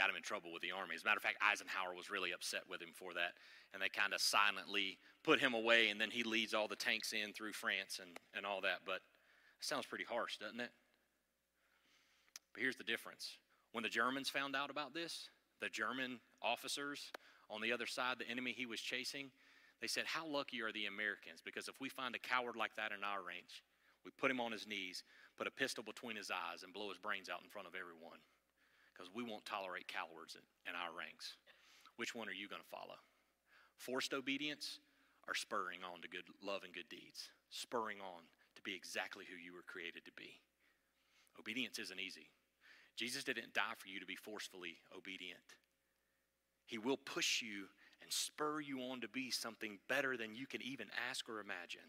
[0.00, 0.94] got him in trouble with the army.
[0.94, 3.36] As a matter of fact, Eisenhower was really upset with him for that,
[3.74, 7.12] and they kind of silently put him away, and then he leads all the tanks
[7.12, 8.80] in through France and, and all that.
[8.86, 9.04] But
[9.60, 10.70] it sounds pretty harsh, doesn't it?
[12.54, 13.36] But here's the difference.
[13.72, 15.28] When the Germans found out about this,
[15.60, 17.12] the German officers
[17.50, 19.30] on the other side, the enemy he was chasing,
[19.82, 21.42] they said, How lucky are the Americans?
[21.44, 23.62] Because if we find a coward like that in our range,
[24.02, 25.04] we put him on his knees,
[25.36, 28.20] put a pistol between his eyes, and blow his brains out in front of everyone
[29.00, 31.40] because we won't tolerate cowards in, in our ranks.
[31.96, 33.00] Which one are you going to follow?
[33.80, 34.78] Forced obedience
[35.26, 37.32] or spurring on to good love and good deeds?
[37.48, 40.36] Spurring on to be exactly who you were created to be.
[41.40, 42.28] Obedience isn't easy.
[42.94, 45.56] Jesus didn't die for you to be forcefully obedient.
[46.66, 50.60] He will push you and spur you on to be something better than you can
[50.60, 51.88] even ask or imagine.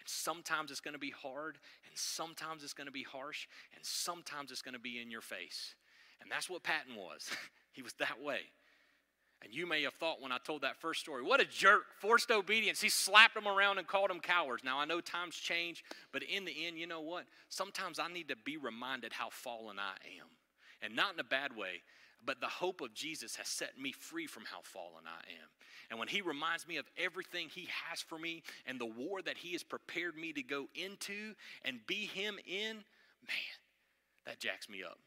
[0.00, 3.84] And sometimes it's going to be hard, and sometimes it's going to be harsh, and
[3.86, 5.76] sometimes it's going to be in your face.
[6.22, 7.30] And that's what Patton was.
[7.72, 8.40] he was that way.
[9.42, 12.30] And you may have thought when I told that first story, what a jerk, forced
[12.30, 12.80] obedience.
[12.80, 14.62] He slapped them around and called them cowards.
[14.62, 17.24] Now, I know times change, but in the end, you know what?
[17.48, 20.28] Sometimes I need to be reminded how fallen I am.
[20.80, 21.82] And not in a bad way,
[22.24, 25.48] but the hope of Jesus has set me free from how fallen I am.
[25.90, 29.38] And when He reminds me of everything He has for me and the war that
[29.38, 32.76] He has prepared me to go into and be Him in,
[33.26, 33.58] man,
[34.24, 34.98] that jacks me up.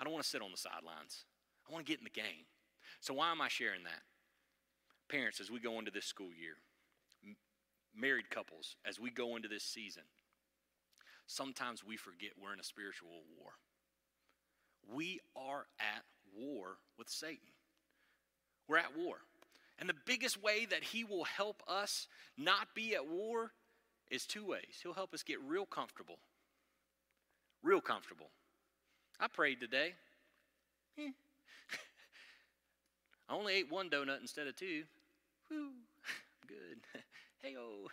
[0.00, 1.26] I don't want to sit on the sidelines.
[1.68, 2.48] I want to get in the game.
[3.00, 4.02] So, why am I sharing that?
[5.10, 6.54] Parents, as we go into this school year,
[7.94, 10.04] married couples, as we go into this season,
[11.26, 13.52] sometimes we forget we're in a spiritual war.
[14.94, 17.50] We are at war with Satan.
[18.68, 19.16] We're at war.
[19.78, 22.06] And the biggest way that he will help us
[22.38, 23.52] not be at war
[24.10, 24.80] is two ways.
[24.82, 26.18] He'll help us get real comfortable.
[27.62, 28.30] Real comfortable.
[29.20, 29.92] I prayed today.
[30.98, 31.10] Eh.
[33.28, 34.84] I only ate one donut instead of two.
[35.48, 35.72] Whew,
[36.48, 36.78] good.
[37.42, 37.88] hey, oh.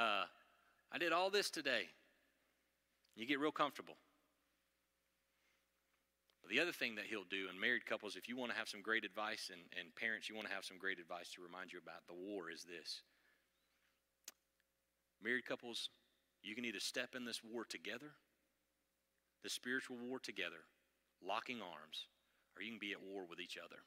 [0.00, 0.26] Uh,
[0.92, 1.88] I did all this today.
[3.16, 3.96] You get real comfortable.
[6.40, 8.68] But the other thing that he'll do, and married couples, if you want to have
[8.68, 11.72] some great advice, and, and parents, you want to have some great advice to remind
[11.72, 13.02] you about the war, is this.
[15.22, 15.90] Married couples,
[16.42, 18.12] you can either step in this war together
[19.42, 20.68] the spiritual war together,
[21.24, 22.06] locking arms,
[22.56, 23.82] or you can be at war with each other.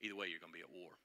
[0.00, 0.98] Either way, you're going to be at war.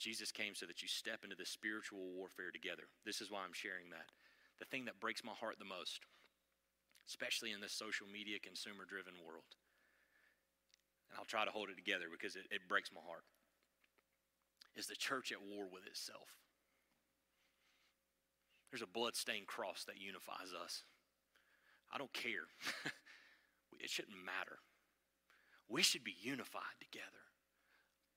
[0.00, 2.88] Jesus came so that you step into the spiritual warfare together.
[3.04, 4.08] This is why I'm sharing that.
[4.58, 6.00] The thing that breaks my heart the most,
[7.06, 9.52] especially in this social media consumer driven world,
[11.10, 13.28] and I'll try to hold it together because it, it breaks my heart,
[14.74, 16.32] is the church at war with itself.
[18.70, 20.84] There's a blood-stained cross that unifies us.
[21.92, 22.46] I don't care.
[23.80, 24.58] it shouldn't matter.
[25.68, 27.06] We should be unified together,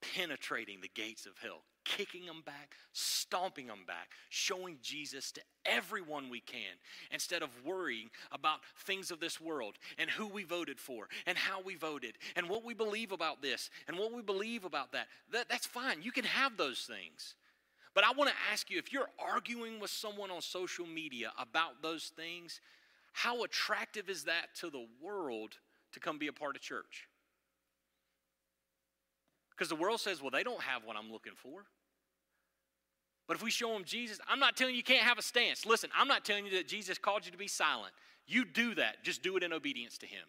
[0.02, 6.30] penetrating the gates of hell, kicking them back, stomping them back, showing Jesus to everyone
[6.30, 6.78] we can
[7.12, 11.62] instead of worrying about things of this world and who we voted for and how
[11.62, 15.08] we voted and what we believe about this and what we believe about that.
[15.32, 16.02] that that's fine.
[16.02, 17.36] You can have those things.
[17.94, 21.82] But I want to ask you if you're arguing with someone on social media about
[21.82, 22.60] those things,
[23.12, 25.58] how attractive is that to the world
[25.94, 27.08] to come be a part of church?
[29.52, 31.66] Because the world says, well, they don't have what I'm looking for.
[33.28, 35.66] But if we show them Jesus, I'm not telling you you can't have a stance.
[35.66, 37.94] Listen, I'm not telling you that Jesus called you to be silent.
[38.26, 40.26] You do that, just do it in obedience to Him.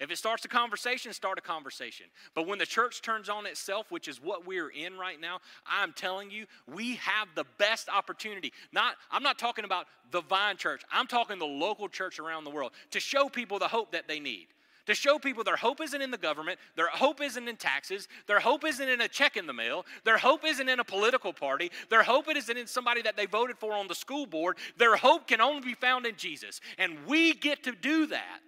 [0.00, 2.06] If it starts a conversation, start a conversation.
[2.34, 5.92] But when the church turns on itself, which is what we're in right now, I'm
[5.92, 8.54] telling you, we have the best opportunity.
[8.72, 10.82] Not I'm not talking about the Vine Church.
[10.90, 14.20] I'm talking the local church around the world to show people the hope that they
[14.20, 14.46] need.
[14.86, 18.40] To show people their hope isn't in the government, their hope isn't in taxes, their
[18.40, 21.70] hope isn't in a check in the mail, their hope isn't in a political party,
[21.90, 24.56] their hope isn't in somebody that they voted for on the school board.
[24.78, 26.62] Their hope can only be found in Jesus.
[26.78, 28.40] And we get to do that.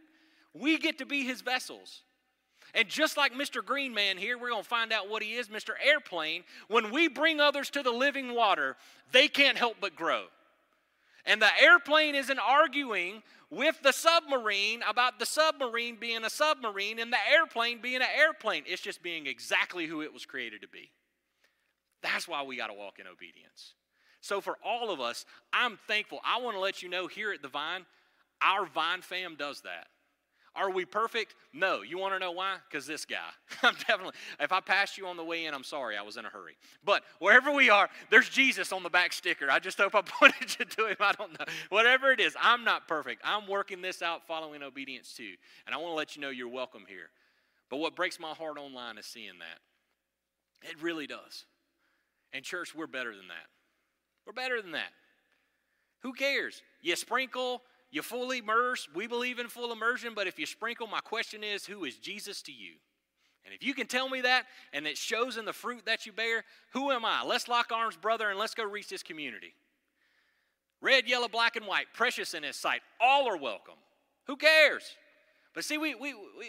[0.55, 2.03] We get to be his vessels.
[2.75, 3.65] And just like Mr.
[3.65, 5.73] Green Man here, we're going to find out what he is, Mr.
[5.85, 6.45] Airplane.
[6.69, 8.77] When we bring others to the living water,
[9.13, 10.25] they can't help but grow.
[11.27, 17.13] And the airplane isn't arguing with the submarine about the submarine being a submarine and
[17.13, 18.65] the airplane being an airplane.
[18.67, 20.91] It's just being exactly who it was created to be.
[22.03, 23.75] That's why we got to walk in obedience.
[24.21, 26.21] So, for all of us, I'm thankful.
[26.25, 27.85] I want to let you know here at the Vine,
[28.41, 29.89] our Vine fam does that.
[30.55, 31.35] Are we perfect?
[31.53, 31.81] No.
[31.83, 32.57] You want to know why?
[32.69, 33.17] Because this guy.
[33.63, 35.97] I'm definitely, if I passed you on the way in, I'm sorry.
[35.97, 36.57] I was in a hurry.
[36.85, 39.51] But wherever we are, there's Jesus on the back sticker.
[39.51, 40.97] I just hope I pointed you to him.
[41.01, 41.47] I don't know.
[41.71, 43.23] Whatever it is, I'm not perfect.
[43.25, 45.35] I'm working this out following obedience too.
[45.67, 47.09] And I want to let you know you're welcome here.
[47.71, 50.69] But what breaks my heart online is seeing that.
[50.69, 51.47] It really does.
[52.35, 53.47] And, church, we're better than that.
[54.27, 54.91] We're better than that.
[56.01, 56.63] Who cares?
[56.81, 57.63] You sprinkle
[57.93, 58.89] you fully immerse.
[58.95, 62.43] We believe in full immersion, but if you sprinkle, my question is who is Jesus
[62.43, 62.73] to you?
[63.45, 66.13] And if you can tell me that and it shows in the fruit that you
[66.13, 67.23] bear, who am I?
[67.23, 69.55] Let's lock arms, brother, and let's go reach this community.
[70.81, 72.81] Red, yellow, black, and white, precious in his sight.
[73.01, 73.75] All are welcome.
[74.27, 74.97] Who cares?
[75.55, 76.49] But see, we, we, we,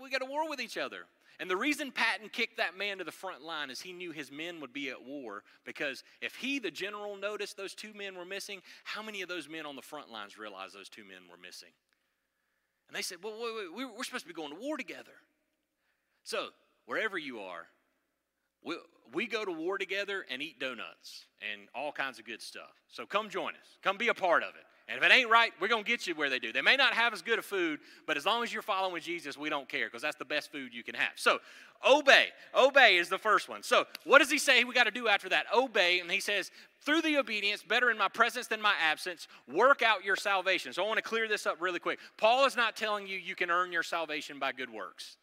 [0.00, 1.06] we got a war with each other.
[1.40, 4.32] And the reason Patton kicked that man to the front line is he knew his
[4.32, 8.24] men would be at war because if he, the general, noticed those two men were
[8.24, 11.36] missing, how many of those men on the front lines realized those two men were
[11.40, 11.68] missing?
[12.88, 15.12] And they said, Well, wait, wait, we're supposed to be going to war together.
[16.24, 16.48] So,
[16.86, 17.66] wherever you are,
[18.64, 18.76] we,
[19.12, 22.82] we go to war together and eat donuts and all kinds of good stuff.
[22.88, 24.64] So, come join us, come be a part of it.
[24.88, 26.50] And if it ain't right, we're going to get you where they do.
[26.50, 29.36] They may not have as good a food, but as long as you're following Jesus,
[29.36, 31.10] we don't care because that's the best food you can have.
[31.16, 31.40] So,
[31.86, 32.28] obey.
[32.54, 33.62] Obey is the first one.
[33.62, 35.44] So, what does he say we got to do after that?
[35.54, 36.00] Obey.
[36.00, 40.04] And he says, through the obedience, better in my presence than my absence, work out
[40.04, 40.72] your salvation.
[40.72, 41.98] So, I want to clear this up really quick.
[42.16, 45.18] Paul is not telling you you can earn your salvation by good works.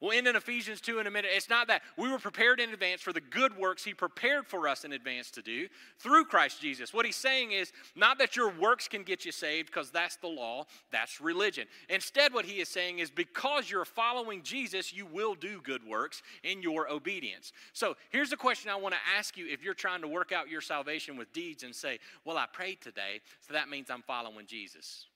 [0.00, 1.32] We'll end in Ephesians 2 in a minute.
[1.34, 1.82] It's not that.
[1.96, 5.30] We were prepared in advance for the good works He prepared for us in advance
[5.32, 5.66] to do
[5.98, 6.94] through Christ Jesus.
[6.94, 10.28] What He's saying is not that your works can get you saved because that's the
[10.28, 11.66] law, that's religion.
[11.88, 16.22] Instead, what He is saying is because you're following Jesus, you will do good works
[16.44, 17.52] in your obedience.
[17.72, 20.48] So here's the question I want to ask you if you're trying to work out
[20.48, 24.46] your salvation with deeds and say, Well, I prayed today, so that means I'm following
[24.46, 25.06] Jesus.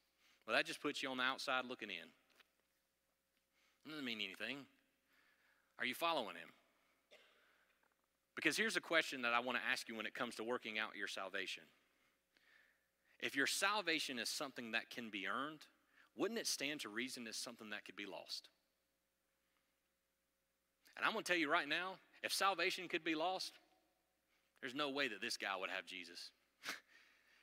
[0.46, 2.08] Well, that just puts you on the outside looking in.
[3.88, 4.58] Doesn't mean anything.
[5.78, 6.48] Are you following him?
[8.34, 10.78] Because here's a question that I want to ask you when it comes to working
[10.78, 11.64] out your salvation.
[13.20, 15.66] If your salvation is something that can be earned,
[16.16, 18.48] wouldn't it stand to reason as something that could be lost?
[20.96, 23.52] And I'm going to tell you right now if salvation could be lost,
[24.60, 26.30] there's no way that this guy would have Jesus.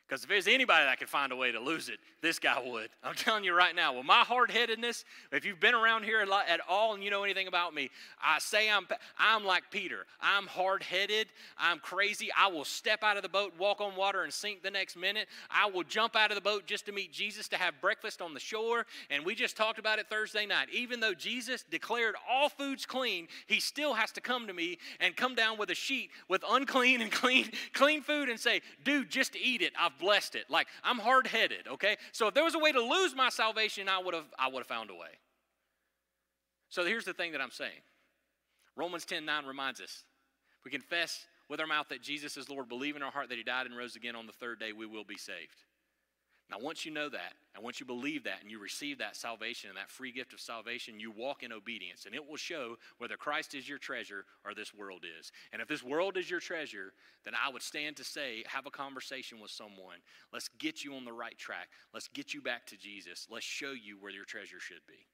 [0.09, 2.89] Because if there's anybody that could find a way to lose it, this guy would.
[3.03, 3.93] I'm telling you right now.
[3.93, 7.47] Well, my hard headedness, if you've been around here at all and you know anything
[7.47, 7.91] about me,
[8.23, 8.87] I say I'm,
[9.19, 10.07] I'm like Peter.
[10.19, 11.27] I'm hard headed.
[11.59, 12.29] I'm crazy.
[12.35, 15.27] I will step out of the boat, walk on water, and sink the next minute.
[15.51, 18.33] I will jump out of the boat just to meet Jesus to have breakfast on
[18.33, 18.87] the shore.
[19.11, 20.69] And we just talked about it Thursday night.
[20.73, 25.15] Even though Jesus declared all foods clean, he still has to come to me and
[25.15, 29.35] come down with a sheet with unclean and clean, clean food and say, dude, just
[29.35, 29.73] eat it.
[29.79, 30.45] I've blessed it.
[30.49, 31.97] Like I'm hard headed, okay?
[32.11, 34.59] So if there was a way to lose my salvation, I would have I would
[34.59, 35.19] have found a way.
[36.69, 37.81] So here's the thing that I'm saying.
[38.75, 40.03] Romans 10 9 reminds us.
[40.65, 43.43] We confess with our mouth that Jesus is Lord, believe in our heart that He
[43.43, 45.63] died and rose again on the third day, we will be saved.
[46.49, 49.69] Now, once you know that, and once you believe that, and you receive that salvation
[49.69, 53.17] and that free gift of salvation, you walk in obedience, and it will show whether
[53.17, 55.31] Christ is your treasure or this world is.
[55.53, 56.93] And if this world is your treasure,
[57.23, 59.97] then I would stand to say, have a conversation with someone.
[60.33, 61.69] Let's get you on the right track.
[61.93, 63.27] Let's get you back to Jesus.
[63.29, 65.05] Let's show you where your treasure should be.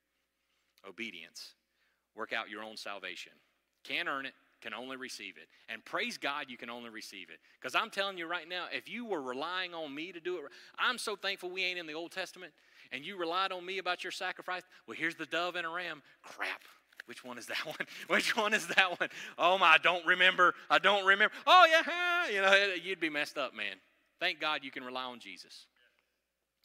[0.87, 1.55] Obedience.
[2.15, 3.33] Work out your own salvation.
[3.83, 5.47] Can't earn it, can only receive it.
[5.69, 7.39] And praise God, you can only receive it.
[7.59, 10.43] Because I'm telling you right now, if you were relying on me to do it,
[10.77, 12.53] I'm so thankful we ain't in the Old Testament,
[12.91, 14.63] and you relied on me about your sacrifice.
[14.87, 16.01] Well, here's the dove and a ram.
[16.23, 16.63] Crap.
[17.05, 17.87] Which one is that one?
[18.07, 19.09] Which one is that one?
[19.37, 20.55] Oh my, I don't remember.
[20.69, 21.33] I don't remember.
[21.45, 23.75] Oh yeah, you know, you'd be messed up, man.
[24.19, 25.67] Thank God you can rely on Jesus.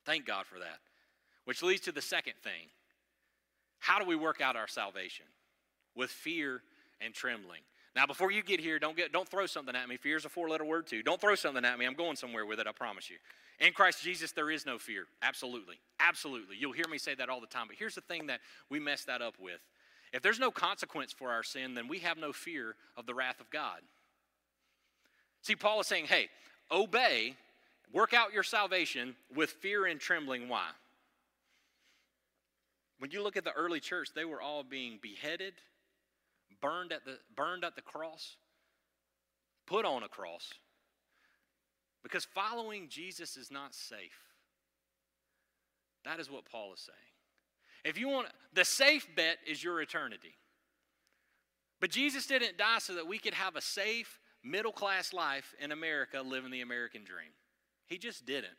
[0.07, 0.79] Thank God for that.
[1.45, 2.69] Which leads to the second thing.
[3.81, 5.27] How do we work out our salvation?
[5.97, 6.63] With fear
[7.01, 7.61] and trembling.
[7.97, 9.97] Now, before you get here, don't, get, don't throw something at me.
[9.97, 11.03] Fear is a four letter word, too.
[11.03, 11.87] Don't throw something at me.
[11.87, 13.17] I'm going somewhere with it, I promise you.
[13.59, 15.07] In Christ Jesus, there is no fear.
[15.23, 15.77] Absolutely.
[15.99, 16.57] Absolutely.
[16.59, 17.67] You'll hear me say that all the time.
[17.67, 19.61] But here's the thing that we mess that up with
[20.13, 23.41] if there's no consequence for our sin, then we have no fear of the wrath
[23.41, 23.81] of God.
[25.43, 26.29] See, Paul is saying, hey,
[26.71, 27.37] obey,
[27.93, 30.49] work out your salvation with fear and trembling.
[30.49, 30.67] Why?
[32.99, 35.55] When you look at the early church, they were all being beheaded
[36.61, 38.37] burned at the, burned at the cross,
[39.67, 40.53] put on a cross,
[42.03, 44.31] because following Jesus is not safe.
[46.05, 46.99] That is what Paul is saying.
[47.85, 50.35] If you want, the safe bet is your eternity.
[51.81, 55.73] But Jesus didn't die so that we could have a safe, middle class life in
[55.73, 57.31] America living the American dream.
[57.87, 58.57] He just didn't.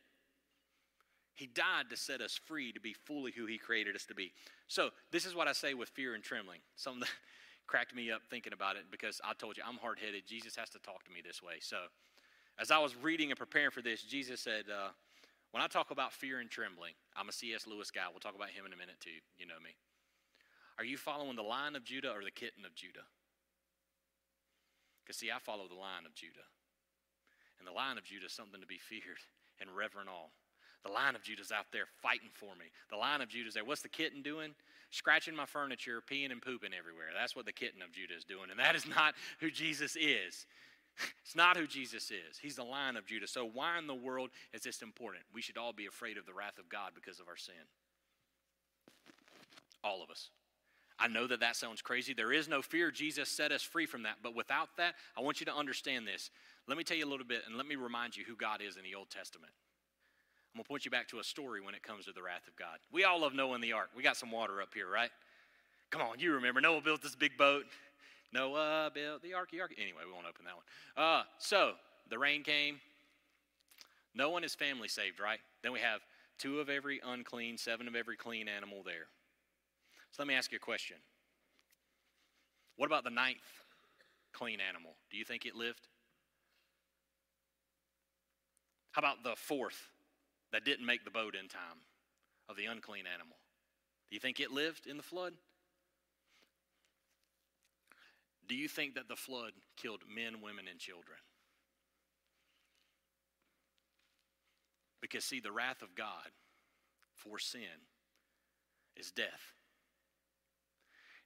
[1.33, 4.31] He died to set us free to be fully who He created us to be.
[4.67, 6.59] So, this is what I say with fear and trembling.
[6.75, 7.03] Some
[7.71, 10.27] cracked me up thinking about it because I told you I'm hard headed.
[10.27, 11.63] Jesus has to talk to me this way.
[11.63, 11.87] So,
[12.59, 14.91] as I was reading and preparing for this, Jesus said, uh,
[15.51, 17.65] When I talk about fear and trembling, I'm a C.S.
[17.65, 18.03] Lewis guy.
[18.11, 19.23] We'll talk about him in a minute too.
[19.39, 19.71] You know me.
[20.79, 23.07] Are you following the lion of Judah or the kitten of Judah?
[24.99, 26.43] Because, see, I follow the lion of Judah.
[27.57, 29.23] And the lion of Judah is something to be feared
[29.61, 30.35] and reverent all.
[30.85, 32.65] The lion of Judah's out there fighting for me.
[32.89, 33.65] The lion of Judah's there.
[33.65, 34.53] What's the kitten doing?
[34.91, 37.07] scratching my furniture, peeing and pooping everywhere.
[37.17, 38.51] That's what the kitten of Judah is doing.
[38.51, 40.45] And that is not who Jesus is.
[41.23, 42.37] It's not who Jesus is.
[42.39, 43.25] He's the lion of Judah.
[43.25, 45.23] So, why in the world is this important?
[45.33, 47.55] We should all be afraid of the wrath of God because of our sin.
[49.85, 50.29] All of us.
[50.99, 52.13] I know that that sounds crazy.
[52.13, 52.91] There is no fear.
[52.91, 54.17] Jesus set us free from that.
[54.21, 56.29] But without that, I want you to understand this.
[56.67, 58.75] Let me tell you a little bit and let me remind you who God is
[58.75, 59.53] in the Old Testament.
[60.53, 62.45] I'm going to point you back to a story when it comes to the wrath
[62.47, 62.77] of God.
[62.91, 63.89] We all love Noah and the ark.
[63.95, 65.09] We got some water up here, right?
[65.91, 67.65] Come on, you remember Noah built this big boat.
[68.33, 69.73] Noah built the ark, the ark.
[69.77, 70.65] Anyway, we won't open that one.
[71.05, 71.73] Uh, so
[72.09, 72.79] the rain came.
[74.13, 75.39] Noah and his family saved, right?
[75.63, 76.01] Then we have
[76.37, 79.07] two of every unclean, seven of every clean animal there.
[80.11, 80.97] So let me ask you a question.
[82.75, 83.37] What about the ninth
[84.33, 84.91] clean animal?
[85.11, 85.87] Do you think it lived?
[88.91, 89.87] How about the fourth
[90.51, 91.81] that didn't make the boat in time
[92.49, 93.37] of the unclean animal?
[94.09, 95.33] Do you think it lived in the flood?
[98.47, 101.17] Do you think that the flood killed men, women, and children?
[105.01, 106.29] Because, see, the wrath of God
[107.15, 107.87] for sin
[108.97, 109.55] is death.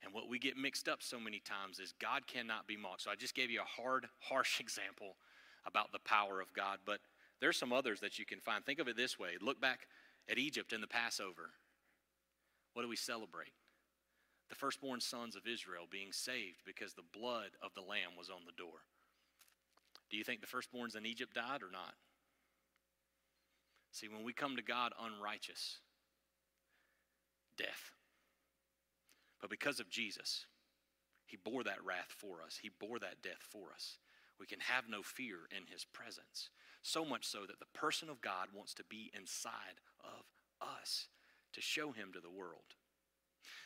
[0.03, 3.01] And what we get mixed up so many times is God cannot be mocked.
[3.01, 5.15] So I just gave you a hard, harsh example
[5.65, 6.99] about the power of God, but
[7.41, 8.65] there's some others that you can find.
[8.65, 9.87] Think of it this way look back
[10.29, 11.51] at Egypt and the Passover.
[12.73, 13.53] What do we celebrate?
[14.49, 18.41] The firstborn sons of Israel being saved because the blood of the Lamb was on
[18.45, 18.85] the door.
[20.09, 21.95] Do you think the firstborns in Egypt died or not?
[23.91, 25.79] See, when we come to God unrighteous,
[27.57, 27.91] death.
[29.41, 30.45] But because of Jesus,
[31.25, 33.97] He bore that wrath for us, He bore that death for us.
[34.39, 36.49] We can have no fear in His presence.
[36.85, 40.23] So much so that the person of God wants to be inside of
[40.61, 41.07] us
[41.53, 42.61] to show him to the world.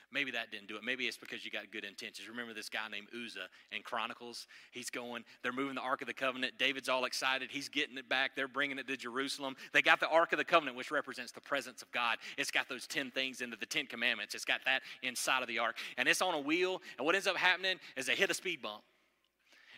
[0.10, 0.86] Maybe that didn't do it.
[0.86, 2.30] Maybe it's because you got good intentions.
[2.30, 4.48] Remember this guy named Uzzah in Chronicles?
[4.72, 6.54] He's going, they're moving the Ark of the Covenant.
[6.58, 7.50] David's all excited.
[7.52, 8.38] He's getting it back.
[8.38, 9.58] They're bringing it to Jerusalem.
[9.74, 12.20] They got the Ark of the Covenant, which represents the presence of God.
[12.38, 14.34] It's got those 10 things into the 10 commandments.
[14.34, 15.76] It's got that inside of the Ark.
[15.98, 16.82] And it's on a wheel.
[16.98, 18.82] And what ends up happening is they hit a speed bump.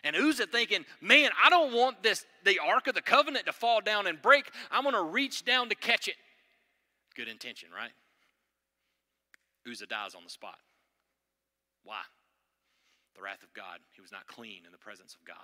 [0.04, 3.80] And Uzzah thinking, man, I don't want this the Ark of the Covenant to fall
[3.80, 4.50] down and break.
[4.70, 6.16] I'm going to reach down to catch it.
[7.14, 7.92] Good intention, right?
[9.70, 10.58] Uzzah dies on the spot.
[11.84, 12.00] Why?
[13.14, 13.78] The wrath of God.
[13.92, 15.36] He was not clean in the presence of God.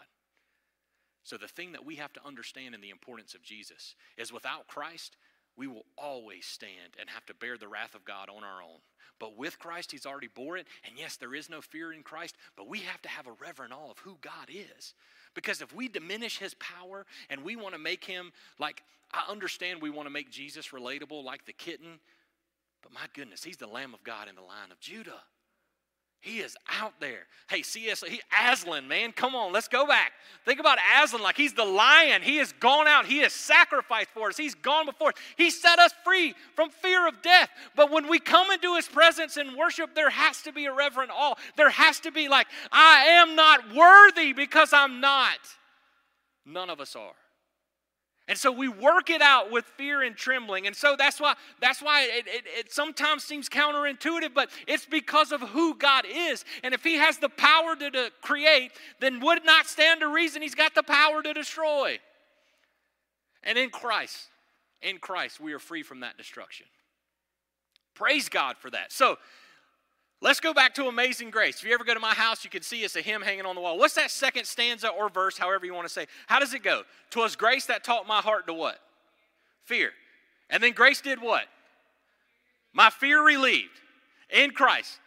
[1.22, 4.66] So, the thing that we have to understand in the importance of Jesus is without
[4.66, 5.16] Christ,
[5.59, 8.78] we will always stand and have to bear the wrath of God on our own.
[9.18, 10.68] But with Christ, He's already bore it.
[10.86, 13.72] And yes, there is no fear in Christ, but we have to have a reverent
[13.72, 14.94] awe of who God is.
[15.34, 18.82] Because if we diminish His power and we want to make Him like,
[19.12, 21.98] I understand we want to make Jesus relatable like the kitten,
[22.82, 25.22] but my goodness, He's the Lamb of God in the lion of Judah.
[26.20, 27.26] He is out there.
[27.48, 28.02] Hey, C.S.
[28.06, 30.12] He, Aslan, man, come on, let's go back.
[30.44, 32.22] Think about Aslan like he's the lion.
[32.22, 33.06] He has gone out.
[33.06, 34.36] He has sacrificed for us.
[34.36, 35.14] He's gone before us.
[35.36, 37.48] He set us free from fear of death.
[37.76, 41.12] But when we come into his presence and worship, there has to be a reverent
[41.14, 41.34] awe.
[41.56, 45.38] There has to be like, I am not worthy because I'm not.
[46.44, 47.14] None of us are.
[48.29, 50.66] And so we work it out with fear and trembling.
[50.66, 55.33] And so that's why that's why it, it, it, sometimes seems counterintuitive, but it's because
[55.33, 56.45] of who God is.
[56.62, 60.43] And if he has the power to, to create, then would not stand to reason
[60.43, 61.99] he's got the power to destroy.
[63.43, 64.29] And in Christ,
[64.83, 66.66] in Christ, we are free from that destruction.
[67.95, 68.93] Praise God for that.
[68.93, 69.16] So
[70.20, 71.58] Let's go back to Amazing Grace.
[71.58, 73.54] If you ever go to my house, you can see it's a hymn hanging on
[73.54, 73.78] the wall.
[73.78, 76.06] What's that second stanza or verse, however you want to say?
[76.26, 76.82] How does it go?
[77.10, 78.80] Twas grace that taught my heart to what?
[79.64, 79.92] Fear.
[80.50, 81.44] And then grace did what?
[82.72, 83.80] My fear relieved
[84.30, 84.98] in Christ.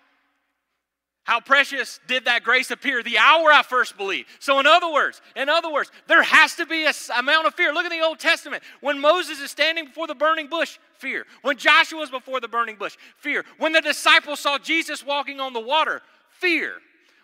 [1.23, 4.27] How precious did that grace appear the hour I first believed.
[4.39, 7.71] So, in other words, in other words, there has to be an amount of fear.
[7.71, 8.63] Look at the Old Testament.
[8.81, 11.25] When Moses is standing before the burning bush, fear.
[11.43, 13.45] When Joshua was before the burning bush, fear.
[13.59, 16.73] When the disciples saw Jesus walking on the water, fear.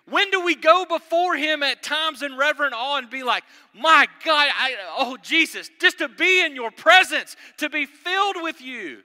[0.10, 3.44] When do we go before him at times in reverent awe and be like,
[3.74, 8.62] my God, I, oh Jesus, just to be in your presence, to be filled with
[8.62, 9.00] you?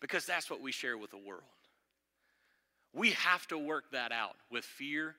[0.00, 1.42] Because that's what we share with the world.
[2.92, 5.14] We have to work that out with fear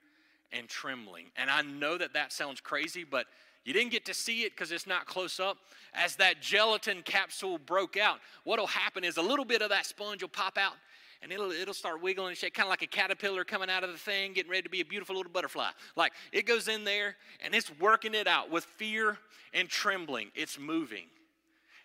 [0.51, 1.25] and trembling.
[1.37, 3.25] And I know that that sounds crazy, but
[3.63, 5.57] you didn't get to see it because it's not close up.
[5.93, 10.21] As that gelatin capsule broke out, what'll happen is a little bit of that sponge
[10.21, 10.73] will pop out
[11.21, 13.91] and it'll, it'll start wiggling and shake, kind of like a caterpillar coming out of
[13.91, 15.69] the thing, getting ready to be a beautiful little butterfly.
[15.95, 19.17] Like it goes in there and it's working it out with fear
[19.53, 20.31] and trembling.
[20.33, 21.05] It's moving.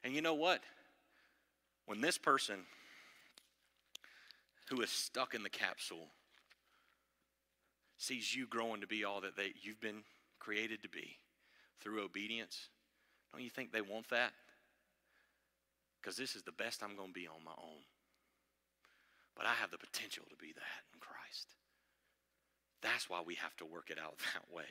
[0.02, 0.62] And you know what?
[1.84, 2.56] When this person
[4.68, 6.08] who is stuck in the capsule
[7.98, 10.02] sees you growing to be all that they, you've been
[10.38, 11.16] created to be
[11.80, 12.68] through obedience,
[13.32, 14.32] don't you think they want that?
[16.00, 17.82] Because this is the best I'm going to be on my own.
[19.36, 21.54] But I have the potential to be that in Christ.
[22.82, 24.64] That's why we have to work it out that way.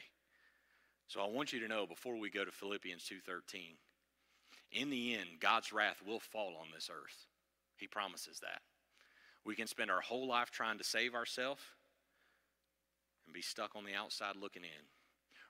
[1.07, 3.77] So I want you to know before we go to Philippians 2:13,
[4.71, 7.27] in the end God's wrath will fall on this earth.
[7.77, 8.61] He promises that.
[9.45, 11.61] We can spend our whole life trying to save ourselves
[13.25, 14.85] and be stuck on the outside looking in.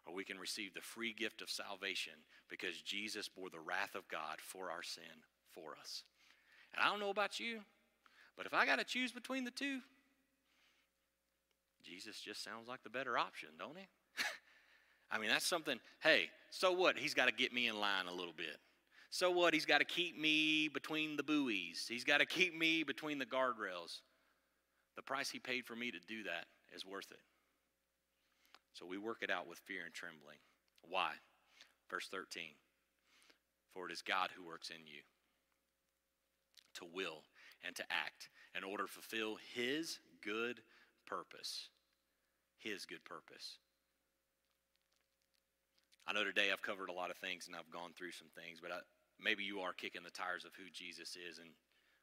[0.05, 2.13] Or we can receive the free gift of salvation
[2.49, 6.03] because Jesus bore the wrath of God for our sin for us.
[6.73, 7.61] And I don't know about you,
[8.37, 9.79] but if I got to choose between the two,
[11.83, 13.87] Jesus just sounds like the better option, don't he?
[15.11, 16.97] I mean, that's something, hey, so what?
[16.97, 18.57] He's got to get me in line a little bit.
[19.16, 19.53] So what?
[19.53, 23.26] He's got to keep me between the buoys, he's got to keep me between the
[23.26, 24.01] guardrails.
[24.97, 27.20] The price he paid for me to do that is worth it.
[28.74, 30.39] So we work it out with fear and trembling.
[30.82, 31.11] Why?
[31.89, 32.43] Verse 13
[33.74, 34.99] For it is God who works in you
[36.74, 37.24] to will
[37.66, 40.59] and to act in order to fulfill his good
[41.07, 41.70] purpose.
[42.57, 43.59] His good purpose.
[46.05, 48.59] I know today I've covered a lot of things and I've gone through some things,
[48.61, 48.80] but I,
[49.20, 51.49] maybe you are kicking the tires of who Jesus is, and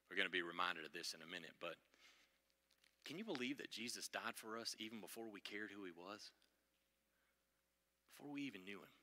[0.08, 1.56] we're going to be reminded of this in a minute.
[1.60, 1.76] But
[3.04, 6.30] can you believe that Jesus died for us even before we cared who he was?
[8.14, 8.94] Before we even knew him?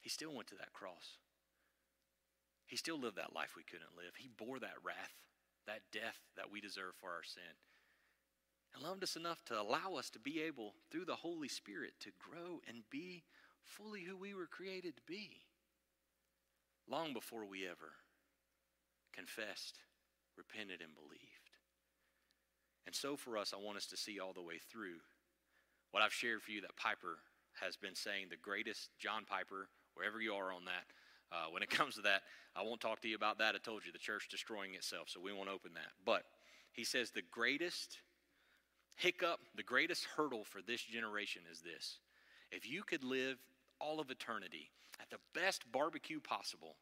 [0.00, 1.18] He still went to that cross.
[2.66, 4.14] He still lived that life we couldn't live.
[4.18, 5.16] He bore that wrath,
[5.66, 7.56] that death that we deserve for our sin.
[8.74, 12.10] And loved us enough to allow us to be able, through the Holy Spirit, to
[12.18, 13.24] grow and be
[13.62, 15.40] fully who we were created to be.
[16.90, 17.92] Long before we ever
[19.12, 19.78] confessed,
[20.36, 21.50] repented, and believed.
[22.86, 24.96] And so for us, I want us to see all the way through
[25.90, 27.18] what I've shared for you that Piper
[27.60, 30.84] has been saying, the greatest, John Piper, wherever you are on that.
[31.30, 32.22] Uh, when it comes to that,
[32.56, 33.54] I won't talk to you about that.
[33.54, 35.92] I told you the church destroying itself, so we won't open that.
[36.04, 36.22] But
[36.72, 37.98] he says the greatest
[38.96, 41.98] hiccup, the greatest hurdle for this generation is this.
[42.50, 43.38] If you could live
[43.80, 44.70] all of eternity
[45.00, 46.76] at the best barbecue possible,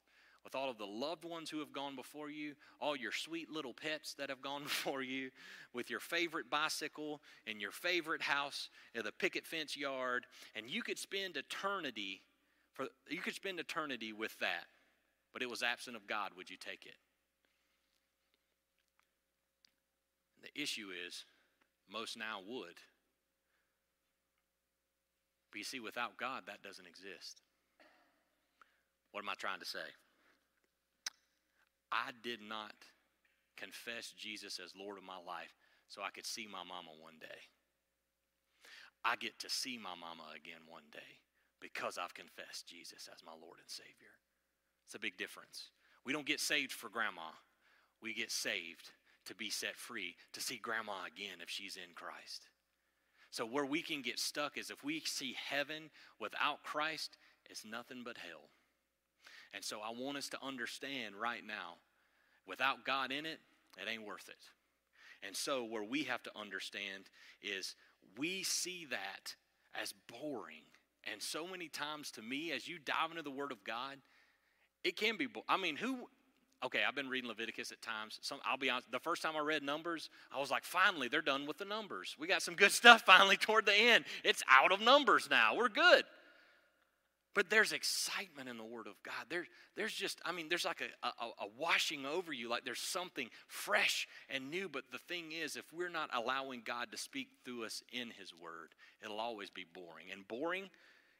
[0.45, 3.75] with all of the loved ones who have gone before you, all your sweet little
[3.75, 5.31] pets that have gone before you,
[5.73, 10.83] with your favorite bicycle and your favorite house in the picket fence yard, and you
[10.83, 12.23] could spend eternity
[12.77, 14.67] for you could spend eternity with that,
[15.33, 16.97] but it was absent of God, would you take it?
[20.43, 21.25] The issue is
[21.91, 22.77] most now would.
[25.57, 27.41] But you see, without God, that doesn't exist.
[29.13, 29.89] What am I trying to say?
[31.91, 32.75] I did not
[33.57, 35.57] confess Jesus as Lord of my life
[35.89, 37.41] so I could see my mama one day.
[39.03, 41.25] I get to see my mama again one day
[41.59, 44.13] because I've confessed Jesus as my Lord and Savior.
[44.85, 45.71] It's a big difference.
[46.05, 47.33] We don't get saved for grandma,
[48.03, 48.91] we get saved
[49.25, 52.45] to be set free, to see grandma again if she's in Christ.
[53.37, 57.19] So, where we can get stuck is if we see heaven without Christ,
[57.51, 58.49] it's nothing but hell.
[59.53, 61.75] And so I want us to understand right now
[62.49, 63.41] without God in it,
[63.77, 64.39] it ain't worth it.
[65.23, 67.11] And so, where we have to understand
[67.43, 67.75] is
[68.17, 69.35] we see that
[69.79, 70.65] as boring.
[71.05, 73.99] And so many times to me, as you dive into the Word of God,
[74.83, 75.27] it can be.
[75.27, 76.09] Bo- I mean, who?
[76.65, 78.19] Okay, I've been reading Leviticus at times.
[78.23, 78.91] Some, I'll be honest.
[78.91, 82.17] The first time I read Numbers, I was like, finally, they're done with the Numbers.
[82.19, 84.05] We got some good stuff finally toward the end.
[84.25, 85.55] It's out of Numbers now.
[85.55, 86.05] We're good.
[87.35, 89.27] But there's excitement in the Word of God.
[89.29, 89.47] There,
[89.77, 93.29] there's just, I mean, there's like a, a, a, washing over you, like there's something
[93.47, 94.71] fresh and new.
[94.71, 98.33] But the thing is, if we're not allowing God to speak through us in His
[98.35, 98.71] Word,
[99.05, 100.07] it'll always be boring.
[100.11, 100.71] And boring,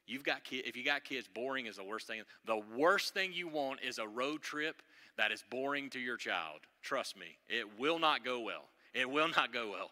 [0.07, 2.23] you've got kids, if you got kids, boring is the worst thing.
[2.45, 4.81] The worst thing you want is a road trip
[5.17, 6.59] that is boring to your child.
[6.81, 8.65] Trust me, it will not go well.
[8.93, 9.91] It will not go well.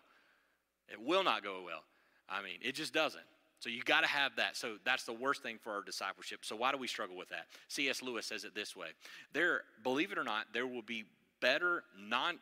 [0.91, 1.83] It will not go well.
[2.29, 3.23] I mean, it just doesn't.
[3.59, 4.55] So you got to have that.
[4.55, 6.45] So that's the worst thing for our discipleship.
[6.45, 7.47] So why do we struggle with that?
[7.67, 8.01] C.S.
[8.01, 8.87] Lewis says it this way:
[9.33, 11.05] There, believe it or not, there will be
[11.41, 12.39] better non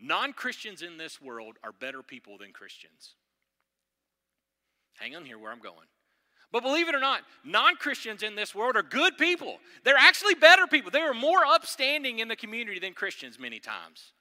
[0.00, 3.14] non Christians in this world are better people than Christians.
[4.98, 5.88] Hang on here where I'm going.
[6.52, 9.58] But believe it or not, non Christians in this world are good people.
[9.84, 10.90] They're actually better people.
[10.90, 14.12] They are more upstanding in the community than Christians many times.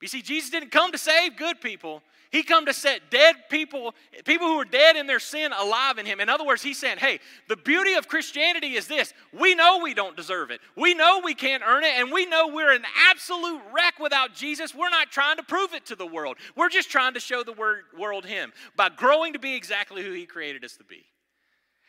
[0.00, 2.02] You see, Jesus didn't come to save good people.
[2.30, 3.92] He come to set dead people,
[4.24, 6.20] people who are dead in their sin, alive in Him.
[6.20, 9.12] In other words, He's saying, hey, the beauty of Christianity is this.
[9.32, 10.60] We know we don't deserve it.
[10.76, 14.74] We know we can't earn it, and we know we're an absolute wreck without Jesus.
[14.74, 16.36] We're not trying to prove it to the world.
[16.54, 20.24] We're just trying to show the world Him by growing to be exactly who He
[20.24, 21.04] created us to be.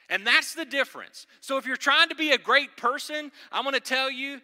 [0.10, 1.28] And that's the difference.
[1.40, 4.42] So if you're trying to be a great person, I'm going to tell you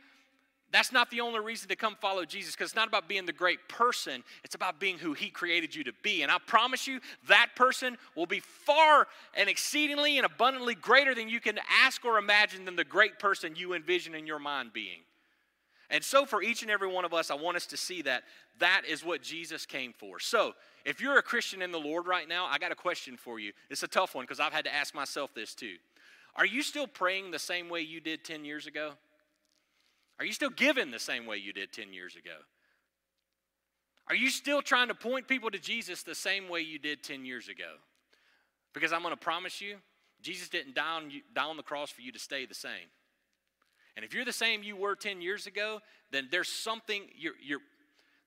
[0.72, 3.32] that's not the only reason to come follow Jesus because it's not about being the
[3.32, 6.24] great person, it's about being who He created you to be.
[6.24, 11.30] And I promise you, that person will be far and exceedingly and abundantly greater than
[11.30, 15.00] you can ask or imagine than the great person you envision in your mind being.
[15.90, 18.24] And so, for each and every one of us, I want us to see that
[18.60, 20.20] that is what Jesus came for.
[20.20, 20.54] So,
[20.84, 23.54] if you're a Christian in the Lord right now, I got a question for you.
[23.70, 25.76] It's a tough one because I've had to ask myself this too.
[26.36, 28.92] Are you still praying the same way you did 10 years ago?
[30.20, 32.38] Are you still giving the same way you did 10 years ago?
[34.10, 37.26] Are you still trying to point people to Jesus the same way you did 10
[37.26, 37.76] years ago?
[38.74, 39.78] Because I'm going to promise you,
[40.22, 42.90] Jesus didn't die on, you, die on the cross for you to stay the same.
[43.96, 47.60] And if you're the same you were 10 years ago, then there's something, you're, you're,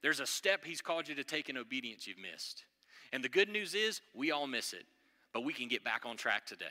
[0.03, 2.65] there's a step He's called you to take in obedience you've missed.
[3.13, 4.85] And the good news is, we all miss it,
[5.33, 6.67] but we can get back on track today.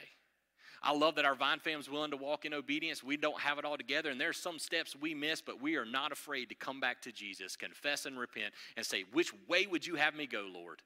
[0.82, 3.04] I love that our Vine fam's willing to walk in obedience.
[3.04, 5.76] We don't have it all together, and there are some steps we miss, but we
[5.76, 9.68] are not afraid to come back to Jesus, confess and repent, and say, Which way
[9.68, 10.82] would you have me go, Lord?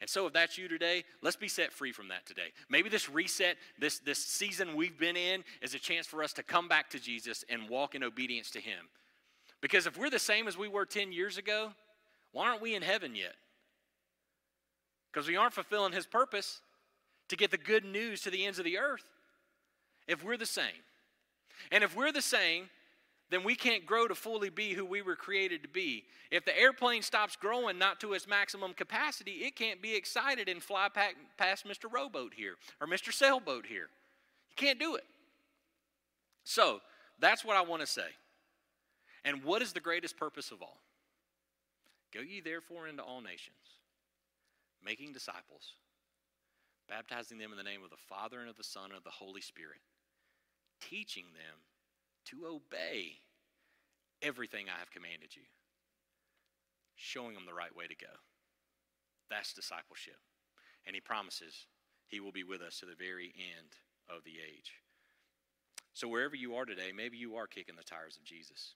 [0.00, 2.52] And so, if that's you today, let's be set free from that today.
[2.70, 6.42] Maybe this reset, this, this season we've been in, is a chance for us to
[6.42, 8.88] come back to Jesus and walk in obedience to Him.
[9.60, 11.72] Because if we're the same as we were 10 years ago,
[12.32, 13.34] why aren't we in heaven yet?
[15.12, 16.62] Because we aren't fulfilling His purpose
[17.30, 19.04] to get the good news to the ends of the earth
[20.06, 20.84] if we're the same.
[21.72, 22.68] And if we're the same,
[23.30, 26.04] then we can't grow to fully be who we were created to be.
[26.30, 30.62] If the airplane stops growing not to its maximum capacity, it can't be excited and
[30.62, 30.88] fly
[31.36, 31.90] past Mr.
[31.90, 33.12] Rowboat here or Mr.
[33.12, 33.88] Sailboat here.
[34.50, 35.04] You can't do it.
[36.42, 36.80] So,
[37.20, 38.08] that's what I want to say.
[39.24, 40.78] And what is the greatest purpose of all?
[42.12, 43.54] Go ye therefore into all nations,
[44.84, 45.74] making disciples,
[46.90, 49.22] baptizing them in the name of the Father and of the Son and of the
[49.22, 49.78] Holy Spirit,
[50.82, 51.62] teaching them
[52.26, 53.22] to obey
[54.20, 55.46] everything I have commanded you,
[56.96, 58.12] showing them the right way to go.
[59.30, 60.18] That's discipleship.
[60.84, 61.66] And he promises
[62.08, 63.78] he will be with us to the very end
[64.10, 64.82] of the age.
[65.94, 68.74] So, wherever you are today, maybe you are kicking the tires of Jesus.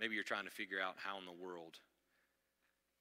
[0.00, 1.76] Maybe you're trying to figure out how in the world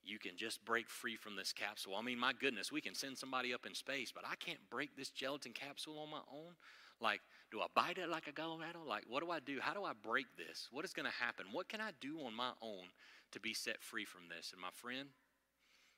[0.05, 1.95] you can just break free from this capsule.
[1.95, 4.95] I mean, my goodness, we can send somebody up in space, but I can't break
[4.95, 6.53] this gelatin capsule on my own.
[7.01, 8.79] Like, do I bite it like a Colorado?
[8.87, 9.57] Like, what do I do?
[9.59, 10.69] How do I break this?
[10.71, 11.47] What is going to happen?
[11.51, 12.93] What can I do on my own
[13.31, 14.51] to be set free from this?
[14.53, 15.09] And my friend,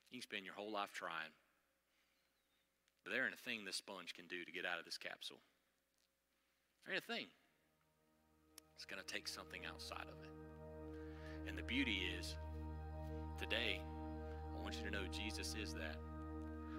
[0.10, 1.34] you can spend your whole life trying.
[3.04, 5.38] But there ain't a thing this sponge can do to get out of this capsule.
[6.86, 7.28] There ain't a thing.
[8.76, 11.50] It's going to take something outside of it.
[11.50, 12.36] And the beauty is,
[13.40, 13.82] today,
[14.68, 15.96] want you to know Jesus is that.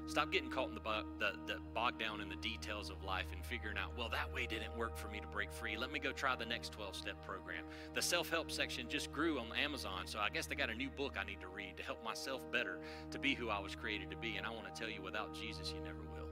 [0.06, 0.82] Stop getting caught in the,
[1.18, 4.46] the, the bogged down in the details of life and figuring out, well, that way
[4.46, 5.74] didn't work for me to break free.
[5.74, 7.64] Let me go try the next 12 step program.
[7.94, 10.90] The self help section just grew on Amazon, so I guess they got a new
[10.90, 12.78] book I need to read to help myself better
[13.10, 14.36] to be who I was created to be.
[14.36, 16.28] And I want to tell you, without Jesus, you never will.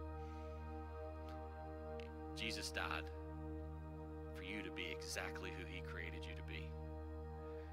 [2.37, 3.05] Jesus died
[4.35, 6.06] for you to be exactly who he created.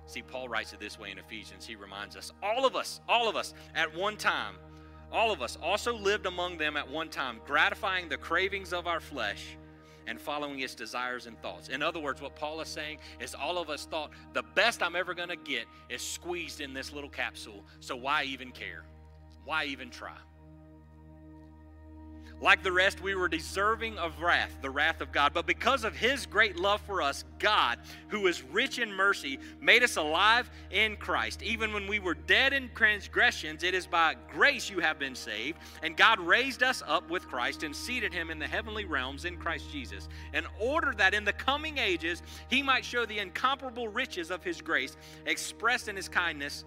[0.06, 1.66] See, Paul writes it this way in Ephesians.
[1.66, 4.56] He reminds us, all of us, all of us, at one time,
[5.12, 9.00] all of us also lived among them at one time, gratifying the cravings of our
[9.00, 9.58] flesh
[10.08, 11.70] and following its desires and thoughts.
[11.70, 14.96] In other words, what Paul is saying is all of us thought the best I'm
[14.96, 18.84] ever going to get is squeezed in this little capsule, so why even care?
[19.46, 20.18] Why even try?
[22.44, 25.34] Like the rest, we were deserving of wrath, the wrath of God.
[25.34, 27.80] But because of His great love for us, God,
[28.10, 31.42] who is rich in mercy, made us alive in Christ.
[31.42, 35.58] Even when we were dead in transgressions, it is by grace you have been saved.
[35.84, 39.38] And God raised us up with Christ and seated Him in the heavenly realms in
[39.38, 44.32] Christ Jesus, in order that in the coming ages He might show the incomparable riches
[44.32, 46.66] of His grace expressed in His kindness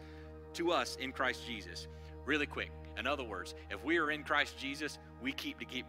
[0.55, 1.87] to us in Christ Jesus.
[2.24, 2.70] Really quick.
[2.97, 5.86] In other words, if we are in Christ Jesus, we keep to keep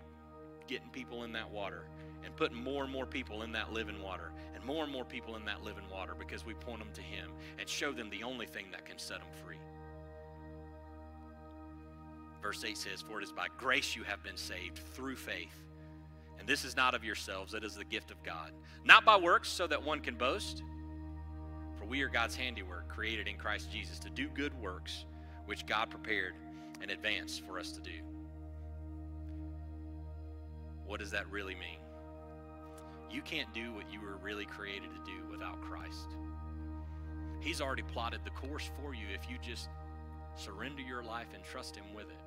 [0.67, 1.85] getting people in that water
[2.23, 5.35] and putting more and more people in that living water and more and more people
[5.35, 8.45] in that living water because we point them to Him and show them the only
[8.45, 9.57] thing that can set them free.
[12.41, 15.55] Verse 8 says, For it is by grace you have been saved through faith.
[16.39, 18.51] And this is not of yourselves, it is the gift of God.
[18.83, 20.63] Not by works, so that one can boast.
[21.77, 25.05] For we are God's handiwork, created in Christ Jesus to do good works,
[25.45, 26.35] which God prepared
[26.81, 27.99] in advance for us to do.
[30.85, 31.79] What does that really mean?
[33.11, 36.07] You can't do what you were really created to do without Christ.
[37.39, 39.69] He's already plotted the course for you if you just
[40.35, 42.17] surrender your life and trust Him with it.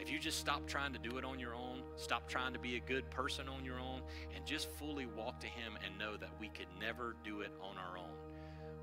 [0.00, 2.76] If you just stop trying to do it on your own, stop trying to be
[2.76, 4.00] a good person on your own,
[4.34, 7.76] and just fully walk to Him and know that we could never do it on
[7.76, 8.16] our own.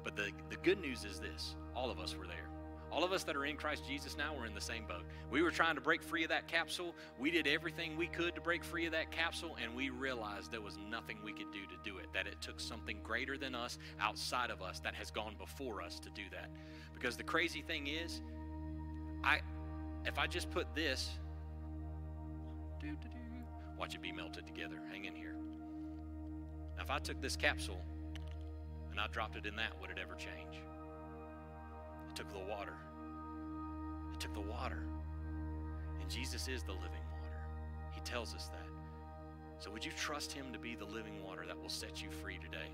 [0.03, 2.49] But the, the good news is this all of us were there.
[2.91, 5.03] All of us that are in Christ Jesus now, we're in the same boat.
[5.29, 6.95] We were trying to break free of that capsule.
[7.19, 10.61] We did everything we could to break free of that capsule, and we realized there
[10.61, 12.07] was nothing we could do to do it.
[12.13, 15.99] That it took something greater than us, outside of us, that has gone before us
[15.99, 16.49] to do that.
[16.93, 18.21] Because the crazy thing is,
[19.23, 19.41] I,
[20.05, 21.09] if I just put this,
[23.77, 24.79] watch it be melted together.
[24.91, 25.35] Hang in here.
[26.77, 27.81] Now, if I took this capsule
[28.91, 30.61] and I dropped it in that, would it ever change?
[32.18, 32.74] Took the water.
[34.11, 34.84] It took the water.
[36.01, 37.38] And Jesus is the living water.
[37.93, 38.65] He tells us that.
[39.59, 42.39] So would you trust him to be the living water that will set you free
[42.43, 42.72] today?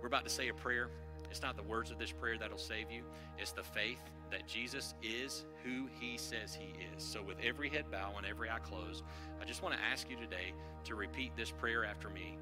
[0.00, 0.88] We're about to say a prayer.
[1.30, 3.02] It's not the words of this prayer that'll save you,
[3.38, 4.00] it's the faith
[4.30, 7.02] that Jesus is who he says he is.
[7.04, 9.04] So, with every head bow and every eye closed,
[9.40, 10.52] I just want to ask you today
[10.84, 12.38] to repeat this prayer after me.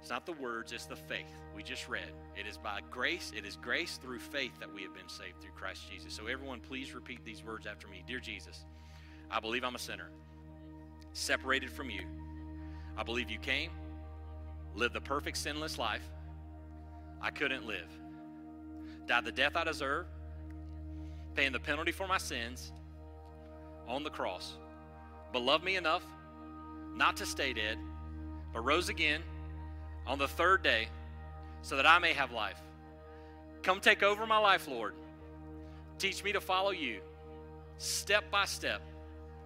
[0.00, 2.10] It's not the words, it's the faith we just read.
[2.34, 5.52] It is by grace, it is grace through faith that we have been saved through
[5.52, 6.14] Christ Jesus.
[6.14, 8.64] So, everyone, please repeat these words after me Dear Jesus,
[9.30, 10.10] I believe I'm a sinner,
[11.12, 12.02] separated from you.
[12.96, 13.70] I believe you came,
[14.74, 16.02] lived the perfect sinless life
[17.20, 17.88] I couldn't live,
[19.06, 20.06] died the death I deserve,
[21.34, 22.72] paying the penalty for my sins
[23.86, 24.54] on the cross,
[25.32, 26.04] but loved me enough
[26.94, 27.76] not to stay dead,
[28.52, 29.22] but rose again
[30.06, 30.88] on the third day
[31.62, 32.60] so that I may have life.
[33.62, 34.94] Come take over my life, Lord.
[35.98, 37.00] Teach me to follow you
[37.78, 38.82] step by step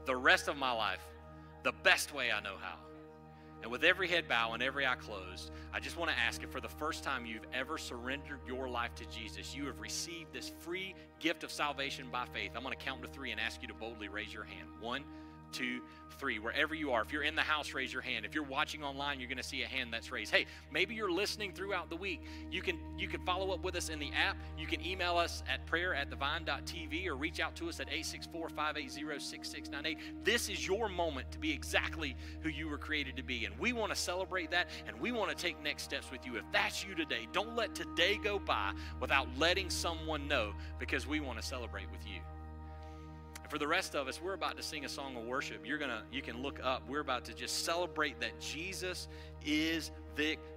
[0.06, 1.00] the rest of my life
[1.62, 2.76] the best way I know how.
[3.62, 6.50] And with every head bow and every eye closed, I just want to ask if
[6.50, 10.52] for the first time you've ever surrendered your life to Jesus, you have received this
[10.60, 12.50] free gift of salvation by faith.
[12.54, 14.68] I'm going to count to three and ask you to boldly raise your hand.
[14.80, 15.02] One,
[15.54, 15.80] two,
[16.18, 16.38] three.
[16.38, 18.24] Wherever you are, if you're in the house, raise your hand.
[18.24, 20.32] If you're watching online, you're going to see a hand that's raised.
[20.32, 22.22] Hey, maybe you're listening throughout the week.
[22.50, 24.36] You can you can follow up with us in the app.
[24.58, 29.96] You can email us at prayer at thevine.tv or reach out to us at 864-580-6698.
[30.24, 33.44] This is your moment to be exactly who you were created to be.
[33.44, 36.36] And we want to celebrate that and we want to take next steps with you.
[36.36, 41.20] If that's you today, don't let today go by without letting someone know because we
[41.20, 42.20] want to celebrate with you.
[43.54, 45.64] For the rest of us, we're about to sing a song of worship.
[45.64, 46.82] You're gonna, you can look up.
[46.88, 49.06] We're about to just celebrate that Jesus
[49.44, 50.54] is victorious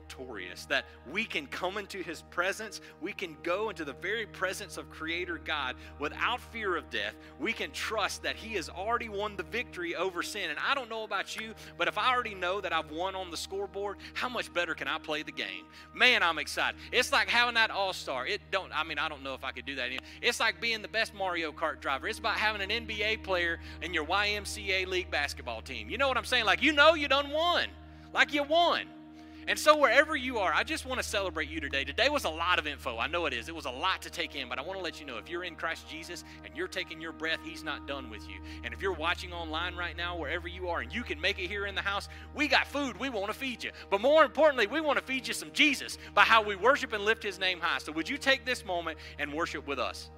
[0.66, 4.90] that we can come into his presence, we can go into the very presence of
[4.90, 7.16] Creator God without fear of death.
[7.40, 10.50] We can trust that he has already won the victory over sin.
[10.50, 13.32] And I don't know about you, but if I already know that I've won on
[13.32, 15.66] the scoreboard, how much better can I play the game?
[15.94, 16.80] Man, I'm excited.
[16.92, 18.26] It's like having that all-star.
[18.26, 19.90] It don't I mean, I don't know if I could do that.
[20.22, 22.08] It's like being the best Mario Kart driver.
[22.08, 25.90] It's about having an NBA player in your YMCA league basketball team.
[25.90, 26.46] You know what I'm saying?
[26.46, 27.68] Like you know you done won.
[28.14, 28.88] Like you won.
[29.48, 31.86] And so, wherever you are, I just want to celebrate you today.
[31.86, 32.98] Today was a lot of info.
[32.98, 33.48] I know it is.
[33.48, 35.30] It was a lot to take in, but I want to let you know if
[35.30, 38.42] you're in Christ Jesus and you're taking your breath, He's not done with you.
[38.66, 41.48] And if you're watching online right now, wherever you are, and you can make it
[41.48, 43.00] here in the house, we got food.
[43.00, 43.72] We want to feed you.
[43.90, 47.06] But more importantly, we want to feed you some Jesus by how we worship and
[47.06, 47.78] lift His name high.
[47.78, 50.10] So, would you take this moment and worship with us?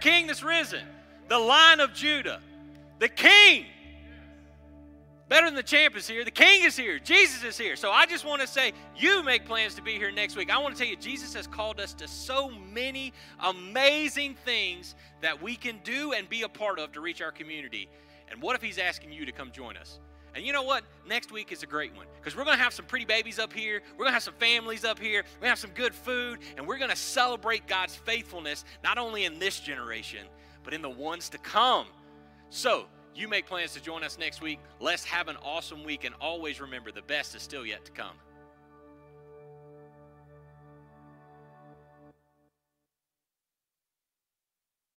[0.00, 0.84] King that's risen,
[1.28, 2.40] the lion of Judah,
[2.98, 3.66] the king.
[5.28, 6.24] Better than the champ is here.
[6.24, 6.98] The king is here.
[6.98, 7.76] Jesus is here.
[7.76, 10.50] So I just want to say, you make plans to be here next week.
[10.50, 15.40] I want to tell you, Jesus has called us to so many amazing things that
[15.40, 17.88] we can do and be a part of to reach our community.
[18.28, 20.00] And what if he's asking you to come join us?
[20.34, 20.84] And you know what?
[21.08, 23.52] Next week is a great one because we're going to have some pretty babies up
[23.52, 23.82] here.
[23.92, 25.22] We're going to have some families up here.
[25.22, 26.38] We're going to have some good food.
[26.56, 30.26] And we're going to celebrate God's faithfulness, not only in this generation,
[30.62, 31.86] but in the ones to come.
[32.50, 34.60] So, you make plans to join us next week.
[34.78, 36.04] Let's have an awesome week.
[36.04, 38.14] And always remember the best is still yet to come.